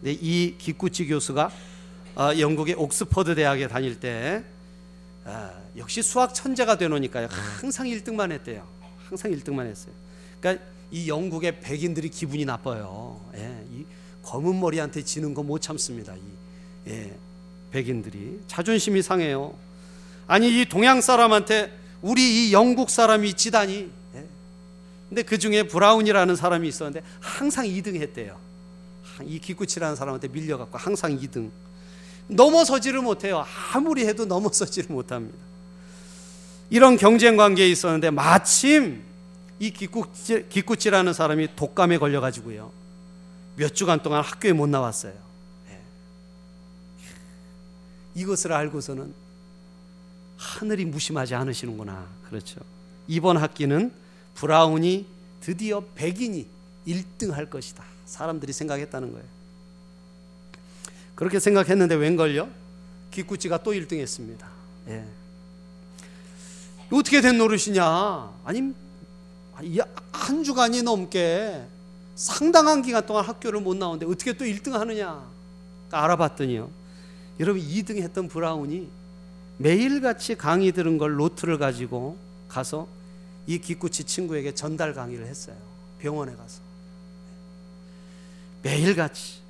근데 0.00 0.12
이 0.20 0.56
기쿠치 0.58 1.06
교수가 1.06 1.50
어, 2.16 2.38
영국의 2.38 2.74
옥스퍼드 2.76 3.34
대학에 3.34 3.68
다닐 3.68 3.98
때 4.00 4.44
아, 5.24 5.52
역시 5.76 6.02
수학 6.02 6.34
천재가 6.34 6.78
되노니까요. 6.78 7.28
항상 7.60 7.86
1등만 7.86 8.30
했대요. 8.32 8.66
항상 9.08 9.30
1등만 9.32 9.66
했어요. 9.66 9.92
그러니까 10.40 10.64
이 10.90 11.08
영국의 11.08 11.60
백인들이 11.60 12.08
기분이 12.10 12.44
나빠요. 12.44 13.20
예, 13.36 13.64
이 13.72 13.84
검은 14.22 14.58
머리한테 14.60 15.02
지는 15.02 15.34
거 15.34 15.42
못 15.42 15.60
참습니다. 15.60 16.14
이 16.14 16.20
예, 16.88 17.16
백인들이 17.70 18.40
자존심이 18.46 19.02
상해요. 19.02 19.54
아니 20.28 20.60
이 20.60 20.64
동양 20.68 21.00
사람한테 21.00 21.76
우리 22.02 22.48
이 22.48 22.52
영국 22.52 22.90
사람이 22.90 23.34
지다니. 23.34 23.90
예. 25.06 25.08
근데 25.08 25.22
그 25.22 25.38
중에 25.38 25.64
브라운이라는 25.64 26.36
사람이 26.36 26.66
있었는데 26.68 27.06
항상 27.20 27.64
2등 27.66 27.96
했대요. 27.96 28.38
이 29.24 29.38
기쿠치라는 29.38 29.96
사람한테 29.96 30.28
밀려갖고 30.28 30.78
항상 30.78 31.18
2등. 31.18 31.50
넘어서지를 32.28 33.00
못해요. 33.00 33.44
아무리 33.72 34.06
해도 34.06 34.24
넘어서지를 34.24 34.94
못합니다. 34.94 35.38
이런 36.70 36.96
경쟁 36.96 37.36
관계에 37.36 37.68
있었는데 37.68 38.10
마침 38.10 39.04
이 39.58 39.70
기쿠치, 39.70 40.46
기쿠치라는 40.48 41.12
사람이 41.12 41.54
독감에 41.56 41.98
걸려가지고요. 41.98 42.72
몇 43.56 43.74
주간 43.74 44.02
동안 44.02 44.22
학교에 44.22 44.52
못 44.52 44.68
나왔어요. 44.68 45.14
예. 45.70 45.80
이것을 48.14 48.52
알고서는 48.52 49.14
하늘이 50.36 50.84
무심하지 50.84 51.34
않으시는구나. 51.34 52.06
그렇죠. 52.28 52.60
이번 53.06 53.38
학기는 53.38 53.92
브라운이 54.36 55.06
드디어 55.40 55.82
백인이 55.94 56.46
1등 56.86 57.32
할 57.32 57.50
것이다. 57.50 57.84
사람들이 58.04 58.52
생각했다는 58.52 59.12
거예요. 59.12 59.26
그렇게 61.14 61.40
생각했는데 61.40 61.94
웬걸요? 61.96 62.48
기쿠치가 63.10 63.62
또 63.62 63.72
1등 63.72 63.98
했습니다. 63.98 64.48
예. 64.88 65.04
어떻게 66.92 67.20
된 67.20 67.38
노릇이냐? 67.38 68.30
아니, 68.44 68.72
한 70.12 70.44
주간이 70.44 70.82
넘게 70.82 71.66
상당한 72.14 72.82
기간 72.82 73.04
동안 73.04 73.24
학교를 73.24 73.60
못 73.60 73.76
나오는데 73.76 74.06
어떻게 74.06 74.32
또 74.34 74.44
1등 74.44 74.72
하느냐? 74.72 75.26
알아봤더니요. 75.90 76.70
여러분 77.40 77.62
2등 77.62 77.96
했던 77.96 78.28
브라운이 78.28 78.88
매일같이 79.58 80.36
강의 80.36 80.72
들은 80.72 80.98
걸 80.98 81.16
노트를 81.16 81.58
가지고 81.58 82.16
가서 82.48 82.86
이 83.46 83.58
기쿠치 83.58 84.04
친구에게 84.04 84.52
전달 84.52 84.92
강의를 84.92 85.26
했어요. 85.26 85.56
병원에 85.98 86.34
가서. 86.34 86.60
매일같이. 88.62 89.40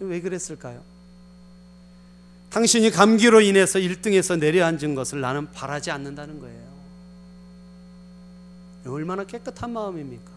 왜 0.00 0.20
그랬을까요? 0.20 0.82
당신이 2.50 2.90
감기로 2.90 3.40
인해서 3.40 3.78
1등에서 3.78 4.38
내려앉은 4.38 4.94
것을 4.94 5.20
나는 5.20 5.50
바라지 5.52 5.90
않는다는 5.90 6.40
거예요. 6.40 6.74
얼마나 8.86 9.24
깨끗한 9.24 9.72
마음입니까? 9.72 10.30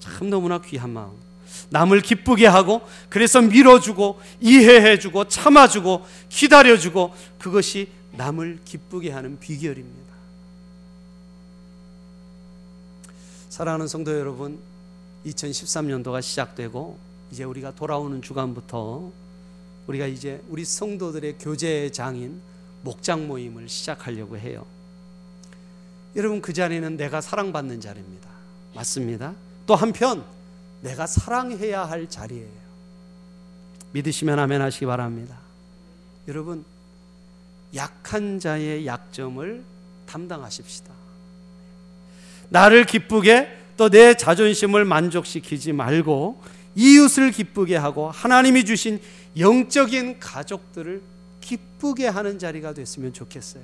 참 0.00 0.28
너무나 0.28 0.60
귀한 0.60 0.90
마음. 0.90 1.12
남을 1.70 2.00
기쁘게 2.02 2.46
하고 2.46 2.82
그래서 3.08 3.40
밀어주고 3.40 4.20
이해해주고 4.40 5.28
참아주고 5.28 6.04
기다려주고 6.28 7.14
그것이 7.38 7.88
남을 8.16 8.60
기쁘게 8.64 9.10
하는 9.10 9.38
비결입니다. 9.38 10.14
사랑하는 13.48 13.86
성도 13.86 14.18
여러분, 14.18 14.58
2013년도가 15.26 16.22
시작되고 16.22 16.98
이제 17.30 17.44
우리가 17.44 17.74
돌아오는 17.74 18.20
주간부터 18.20 19.10
우리가 19.86 20.06
이제 20.06 20.42
우리 20.48 20.64
성도들의 20.64 21.38
교제장인 21.38 22.40
목장 22.82 23.26
모임을 23.26 23.68
시작하려고 23.68 24.38
해요. 24.38 24.66
여러분 26.16 26.40
그 26.40 26.52
자리는 26.52 26.96
내가 26.96 27.20
사랑받는 27.20 27.80
자리입니다. 27.80 28.28
맞습니다. 28.74 29.34
또 29.66 29.74
한편 29.74 30.24
내가 30.80 31.06
사랑해야 31.06 31.84
할 31.84 32.08
자리예요. 32.08 32.64
믿으시면 33.92 34.38
아멘 34.38 34.60
하시기 34.60 34.86
바랍니다. 34.86 35.38
여러분 36.28 36.64
약한 37.74 38.38
자의 38.38 38.86
약점을 38.86 39.64
담당하십시다. 40.06 40.92
나를 42.50 42.84
기쁘게 42.84 43.64
또 43.76 43.88
내 43.88 44.14
자존심을 44.14 44.84
만족시키지 44.84 45.72
말고 45.72 46.40
이웃을 46.76 47.30
기쁘게 47.30 47.76
하고 47.76 48.10
하나님이 48.10 48.64
주신 48.64 49.00
영적인 49.38 50.20
가족들을 50.20 51.02
기쁘게 51.40 52.06
하는 52.08 52.38
자리가 52.38 52.72
됐으면 52.74 53.12
좋겠어요. 53.12 53.62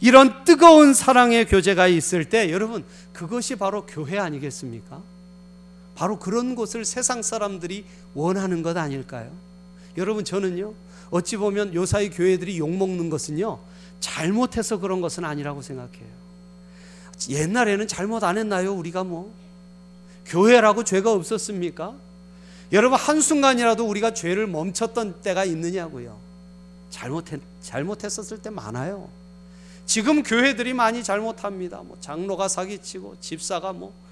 이런 0.00 0.44
뜨거운 0.44 0.94
사랑의 0.94 1.46
교제가 1.46 1.88
있을 1.88 2.24
때 2.24 2.52
여러분 2.52 2.84
그것이 3.12 3.56
바로 3.56 3.84
교회 3.84 4.18
아니겠습니까? 4.18 5.02
바로 5.96 6.20
그런 6.20 6.54
곳을 6.54 6.84
세상 6.84 7.22
사람들이 7.22 7.84
원하는 8.14 8.62
것 8.62 8.76
아닐까요? 8.76 9.32
여러분 9.96 10.24
저는요 10.24 10.72
어찌 11.10 11.36
보면 11.36 11.74
요사이 11.74 12.10
교회들이 12.10 12.58
욕먹는 12.58 13.10
것은요 13.10 13.58
잘못해서 14.00 14.78
그런 14.78 15.00
것은 15.00 15.24
아니라고 15.24 15.62
생각해요. 15.62 16.18
옛날에는 17.28 17.88
잘못 17.88 18.22
안 18.22 18.38
했나요? 18.38 18.74
우리가 18.74 19.04
뭐 19.04 19.34
교회라고 20.26 20.84
죄가 20.84 21.12
없었습니까? 21.12 21.94
여러분 22.70 22.98
한순간이라도 22.98 23.86
우리가 23.88 24.14
죄를 24.14 24.46
멈췄던 24.46 25.22
때가 25.22 25.44
있느냐고요. 25.44 26.18
잘못했, 26.90 27.40
잘못했었을 27.60 28.38
때 28.38 28.50
많아요. 28.50 29.08
지금 29.84 30.22
교회들이 30.22 30.74
많이 30.74 31.02
잘못합니다. 31.02 31.78
뭐 31.78 31.96
장로가 32.00 32.48
사기치고 32.48 33.16
집사가 33.20 33.72
뭐 33.72 34.08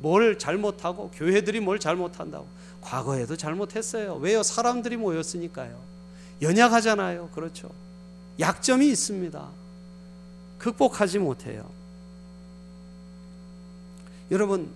뭘 0.00 0.38
잘못하고 0.38 1.10
교회들이 1.10 1.60
뭘 1.60 1.78
잘못한다고. 1.78 2.46
과거에도 2.80 3.36
잘못했어요. 3.36 4.16
왜요? 4.16 4.42
사람들이 4.42 4.96
모였으니까요. 4.96 5.78
연약하잖아요. 6.42 7.30
그렇죠. 7.30 7.70
약점이 8.38 8.88
있습니다. 8.88 9.48
극복하지 10.58 11.18
못해요. 11.18 11.70
여러분, 14.30 14.70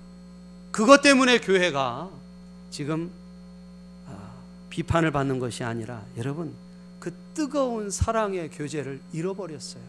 그것 0.70 1.02
때문에 1.02 1.38
교회가 1.38 2.10
지금 2.70 3.10
비판을 4.74 5.12
받는 5.12 5.38
것이 5.38 5.62
아니라 5.62 6.02
여러분 6.16 6.52
그 6.98 7.14
뜨거운 7.32 7.90
사랑의 7.90 8.50
교제를 8.50 9.00
잃어버렸어요. 9.12 9.84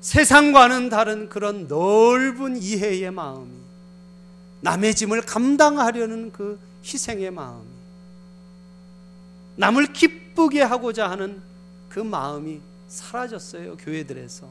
세상과는 0.00 0.90
다른 0.90 1.28
그런 1.28 1.66
넓은 1.66 2.56
이해의 2.56 3.10
마음이 3.10 3.50
남의 4.60 4.94
짐을 4.94 5.22
감당하려는 5.22 6.30
그 6.30 6.60
희생의 6.84 7.32
마음이 7.32 7.73
남을 9.56 9.92
기쁘게 9.92 10.62
하고자 10.62 11.10
하는 11.10 11.42
그 11.88 12.00
마음이 12.00 12.60
사라졌어요. 12.88 13.76
교회들에서. 13.76 14.48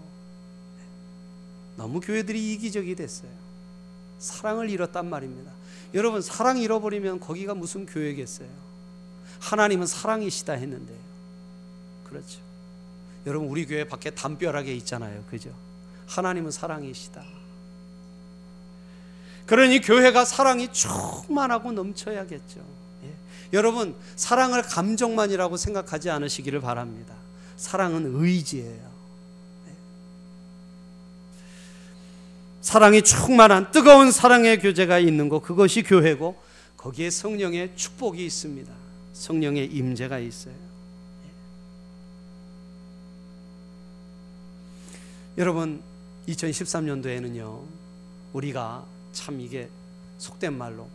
너무 1.75 1.99
교회들이 1.99 2.53
이기적이 2.53 2.95
됐어요. 2.95 3.31
사랑을 4.19 4.69
잃었단 4.69 5.09
말입니다. 5.09 5.51
여러분 5.93 6.21
사랑 6.21 6.57
잃어버리면 6.57 7.19
거기가 7.19 7.53
무슨 7.53 7.85
교회겠어요? 7.85 8.47
하나님은 9.39 9.85
사랑이시다 9.85 10.53
했는데요. 10.53 10.97
그렇죠. 12.05 12.39
여러분 13.25 13.49
우리 13.49 13.65
교회 13.65 13.85
밖에 13.85 14.09
담벼락에 14.11 14.73
있잖아요. 14.75 15.23
그죠? 15.29 15.53
하나님은 16.07 16.51
사랑이시다. 16.51 17.23
그러니 19.45 19.81
교회가 19.81 20.23
사랑이 20.25 20.71
충만하고 20.71 21.71
넘쳐야겠죠. 21.71 22.82
예. 23.53 23.57
여러분 23.57 23.95
사랑을 24.15 24.63
감정만이라고 24.63 25.57
생각하지 25.57 26.09
않으시기를 26.09 26.61
바랍니다. 26.61 27.15
사랑은 27.55 28.11
의지예요. 28.15 28.93
사랑이 32.61 33.01
충만한 33.01 33.71
뜨거운 33.71 34.11
사랑의 34.11 34.59
교제가 34.59 34.97
있는 34.97 35.27
것 35.27 35.41
그것이 35.41 35.83
교회고 35.83 36.41
거기에 36.77 37.09
성령의 37.09 37.75
축복이 37.75 38.25
있습니다. 38.25 38.73
성령의 39.11 39.65
임재가 39.67 40.19
있어요. 40.19 40.55
예. 40.55 41.29
여러분 45.41 45.83
2013년도에는요 46.27 47.63
우리가 48.31 48.85
참 49.11 49.41
이게 49.41 49.69
속된 50.17 50.57
말로 50.57 50.87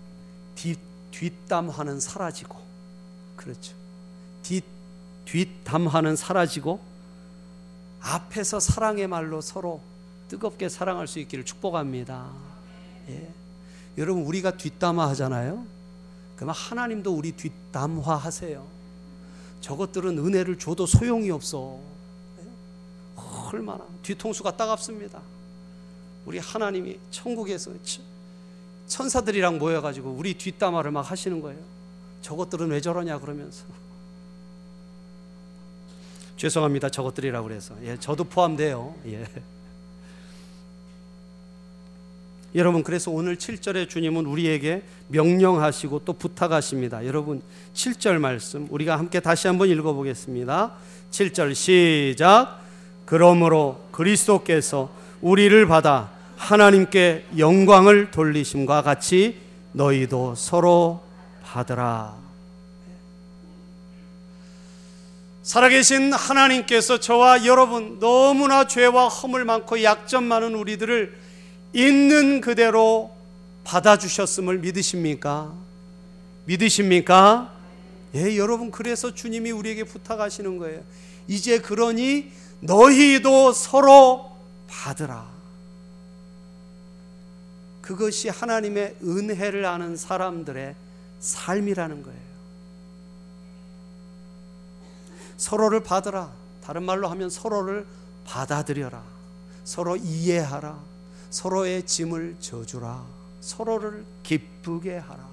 뒷, 0.55 0.79
뒷담화는 1.19 1.99
사라지고 1.99 2.57
그렇죠 3.35 3.75
뒷, 4.43 4.65
뒷담화는 5.25 6.15
사라지고 6.15 6.81
앞에서 8.01 8.61
사랑의 8.61 9.09
말로 9.09 9.41
서로 9.41 9.81
뜨겁게 10.29 10.69
사랑할 10.69 11.09
수 11.09 11.19
있기를 11.19 11.45
축복합니다. 11.45 12.31
예. 13.09 13.33
여러분 13.97 14.23
우리가 14.23 14.57
뒷담화 14.57 15.09
하잖아요. 15.11 15.67
그러면 16.37 16.55
하나님도 16.55 17.13
우리 17.13 17.33
뒷담화 17.33 18.15
하세요. 18.15 18.65
저것들은 19.61 20.19
은혜를 20.19 20.59
줘도 20.59 20.87
소용이 20.87 21.31
없어. 21.31 21.81
예. 22.41 22.49
얼마나 23.53 23.85
뒤통수가 24.03 24.57
따갑습니다. 24.57 25.21
우리 26.27 26.39
하나님이 26.39 27.01
천국에서 27.11 27.73
천사들이랑 28.89 29.59
모여가지고 29.59 30.11
우리 30.11 30.35
뒷담화를 30.35 30.91
막 30.91 31.09
하시는 31.11 31.41
거예요. 31.41 31.61
저것들은 32.23 32.71
왜 32.71 32.81
저러냐 32.81 33.21
그러면서. 33.21 33.65
죄송합니다. 36.37 36.89
저것들이라고 36.89 37.47
그래서. 37.47 37.77
예, 37.85 37.97
저도 37.99 38.25
포함돼요. 38.25 38.97
예. 39.07 39.25
여러분 42.55 42.83
그래서 42.83 43.11
오늘 43.11 43.37
7절에 43.37 43.91
주님은 43.91 44.25
우리에게 44.25 44.83
명령하시고 45.09 46.01
또 46.07 46.15
부탁하십니다. 46.15 47.07
여러분 47.07 47.43
7절 47.75 48.19
말씀 48.19 48.67
우리가 48.71 48.99
함께 48.99 49.21
다시 49.21 49.49
한번 49.49 49.69
읽어 49.69 49.93
보겠습니다. 49.93 50.73
7절 51.11 51.55
시작. 51.55 52.63
그러므로 53.05 53.85
그리스도께서 53.93 54.91
우리를 55.21 55.67
받아 55.67 56.18
하나님께 56.39 57.27
영광을 57.37 58.11
돌리심과 58.11 58.83
같이 58.83 59.39
너희도 59.73 60.35
서로 60.37 61.03
받으라. 61.43 62.17
살아계신 65.43 66.13
하나님께서 66.13 67.01
저와 67.01 67.45
여러분 67.45 67.99
너무나 67.99 68.67
죄와 68.67 69.09
허물 69.09 69.45
많고 69.45 69.83
약점 69.83 70.25
많은 70.25 70.55
우리들을 70.55 71.19
있는 71.73 72.41
그대로 72.41 73.11
받아주셨음을 73.65 74.59
믿으십니까? 74.59 75.53
믿으십니까? 76.45 77.53
예, 78.15 78.37
여러분, 78.39 78.71
그래서 78.71 79.13
주님이 79.13 79.51
우리에게 79.51 79.85
부탁하시는 79.85 80.57
거예요. 80.59 80.83
이제 81.27 81.59
그러니 81.59 82.31
너희도 82.61 83.53
서로 83.53 84.33
받으라. 84.67 85.38
그것이 87.89 88.29
하나님의 88.29 88.99
은혜를 89.03 89.65
아는 89.65 89.97
사람들의 89.97 90.77
삶이라는 91.21 92.03
거예요. 92.03 92.21
서로를 95.39 95.83
받으라. 95.83 96.31
다른 96.63 96.83
말로 96.83 97.09
하면 97.09 97.31
서로를 97.31 97.87
받아들여라. 98.25 99.03
서로 99.65 99.97
이해하라. 99.97 100.79
서로의 101.31 101.87
짐을 101.87 102.37
져주라. 102.41 103.07
서로를 103.41 104.05
기쁘게 104.23 104.99
하라. 104.99 105.27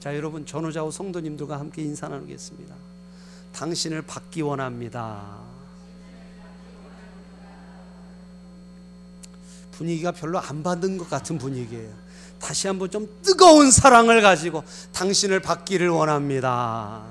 자, 0.00 0.16
여러분 0.16 0.44
전우자우 0.44 0.90
성도님들과 0.90 1.60
함께 1.60 1.82
인사 1.82 2.08
나누겠습니다. 2.08 2.74
당신을 3.52 4.02
받기 4.02 4.42
원합니다. 4.42 5.45
분위기가 9.76 10.10
별로 10.10 10.38
안 10.38 10.62
받은 10.62 10.96
것 10.96 11.10
같은 11.10 11.36
분위기예요. 11.36 11.92
다시 12.38 12.66
한번 12.66 12.90
좀 12.90 13.08
뜨거운 13.22 13.70
사랑을 13.70 14.22
가지고 14.22 14.62
당신을 14.92 15.40
받기를 15.40 15.88
원합니다. 15.88 17.04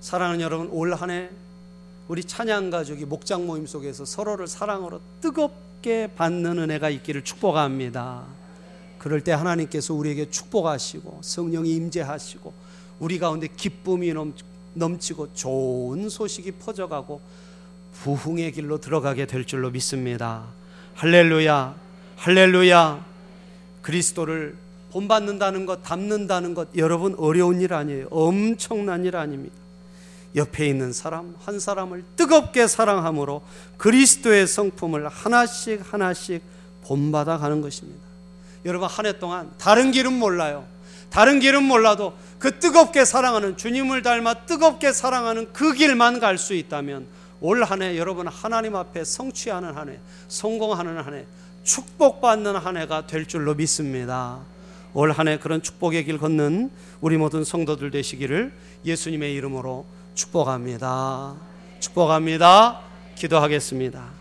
사랑하는 0.00 0.40
여러분, 0.40 0.68
올 0.72 0.92
한 0.94 1.10
해 1.10 1.30
우리 2.08 2.24
찬양 2.24 2.70
가족이 2.70 3.04
목장 3.04 3.46
모임 3.46 3.66
속에서 3.66 4.04
서로를 4.04 4.48
사랑으로 4.48 5.00
뜨겁게 5.20 6.08
받는 6.16 6.58
은혜가 6.58 6.90
있기를 6.90 7.22
축복합니다. 7.22 8.24
그럴 8.98 9.20
때 9.22 9.30
하나님께서 9.32 9.94
우리에게 9.94 10.28
축복하시고 10.28 11.20
성령이 11.22 11.72
임재하시고 11.76 12.52
우리 12.98 13.18
가운데 13.20 13.46
기쁨이 13.46 14.12
넘치고 14.12 14.49
좋은 15.34 16.08
소식이 16.08 16.52
퍼져가고 16.52 17.20
부흥의 17.92 18.52
길로 18.52 18.78
들어가게 18.78 19.26
될 19.26 19.44
줄로 19.44 19.70
믿습니다. 19.70 20.44
할렐루야, 20.94 21.74
할렐루야. 22.16 23.04
그리스도를 23.82 24.56
본받는다는 24.92 25.66
것, 25.66 25.82
담는다는 25.82 26.54
것, 26.54 26.68
여러분 26.76 27.14
어려운 27.18 27.60
일 27.60 27.72
아니에요. 27.72 28.08
엄청난 28.10 29.04
일 29.04 29.16
아닙니다. 29.16 29.54
옆에 30.36 30.68
있는 30.68 30.92
사람 30.92 31.34
한 31.40 31.58
사람을 31.58 32.04
뜨겁게 32.16 32.66
사랑함으로 32.66 33.42
그리스도의 33.78 34.46
성품을 34.46 35.08
하나씩 35.08 35.92
하나씩 35.92 36.42
본받아 36.82 37.38
가는 37.38 37.60
것입니다. 37.60 38.00
여러분 38.64 38.88
한 38.88 39.06
해 39.06 39.18
동안 39.18 39.50
다른 39.58 39.90
길은 39.90 40.12
몰라요. 40.12 40.66
다른 41.10 41.40
길은 41.40 41.64
몰라도 41.64 42.14
그 42.38 42.58
뜨겁게 42.58 43.04
사랑하는 43.04 43.56
주님을 43.56 44.02
닮아 44.02 44.46
뜨겁게 44.46 44.92
사랑하는 44.92 45.52
그 45.52 45.72
길만 45.74 46.20
갈 46.20 46.38
수 46.38 46.54
있다면 46.54 47.06
올 47.40 47.62
한 47.64 47.82
해 47.82 47.98
여러분 47.98 48.28
하나님 48.28 48.76
앞에 48.76 49.02
성취하는 49.04 49.74
한 49.76 49.88
해, 49.88 49.98
성공하는 50.28 50.98
한 50.98 51.14
해, 51.14 51.24
축복받는 51.64 52.54
한 52.56 52.76
해가 52.76 53.06
될 53.06 53.26
줄로 53.26 53.54
믿습니다. 53.54 54.38
올 54.94 55.10
한 55.12 55.28
해 55.28 55.38
그런 55.38 55.62
축복의 55.62 56.04
길 56.04 56.18
걷는 56.18 56.70
우리 57.00 57.16
모든 57.16 57.42
성도들 57.44 57.90
되시기를 57.90 58.52
예수님의 58.84 59.34
이름으로 59.34 59.86
축복합니다. 60.14 61.34
축복합니다. 61.80 62.80
기도하겠습니다. 63.16 64.19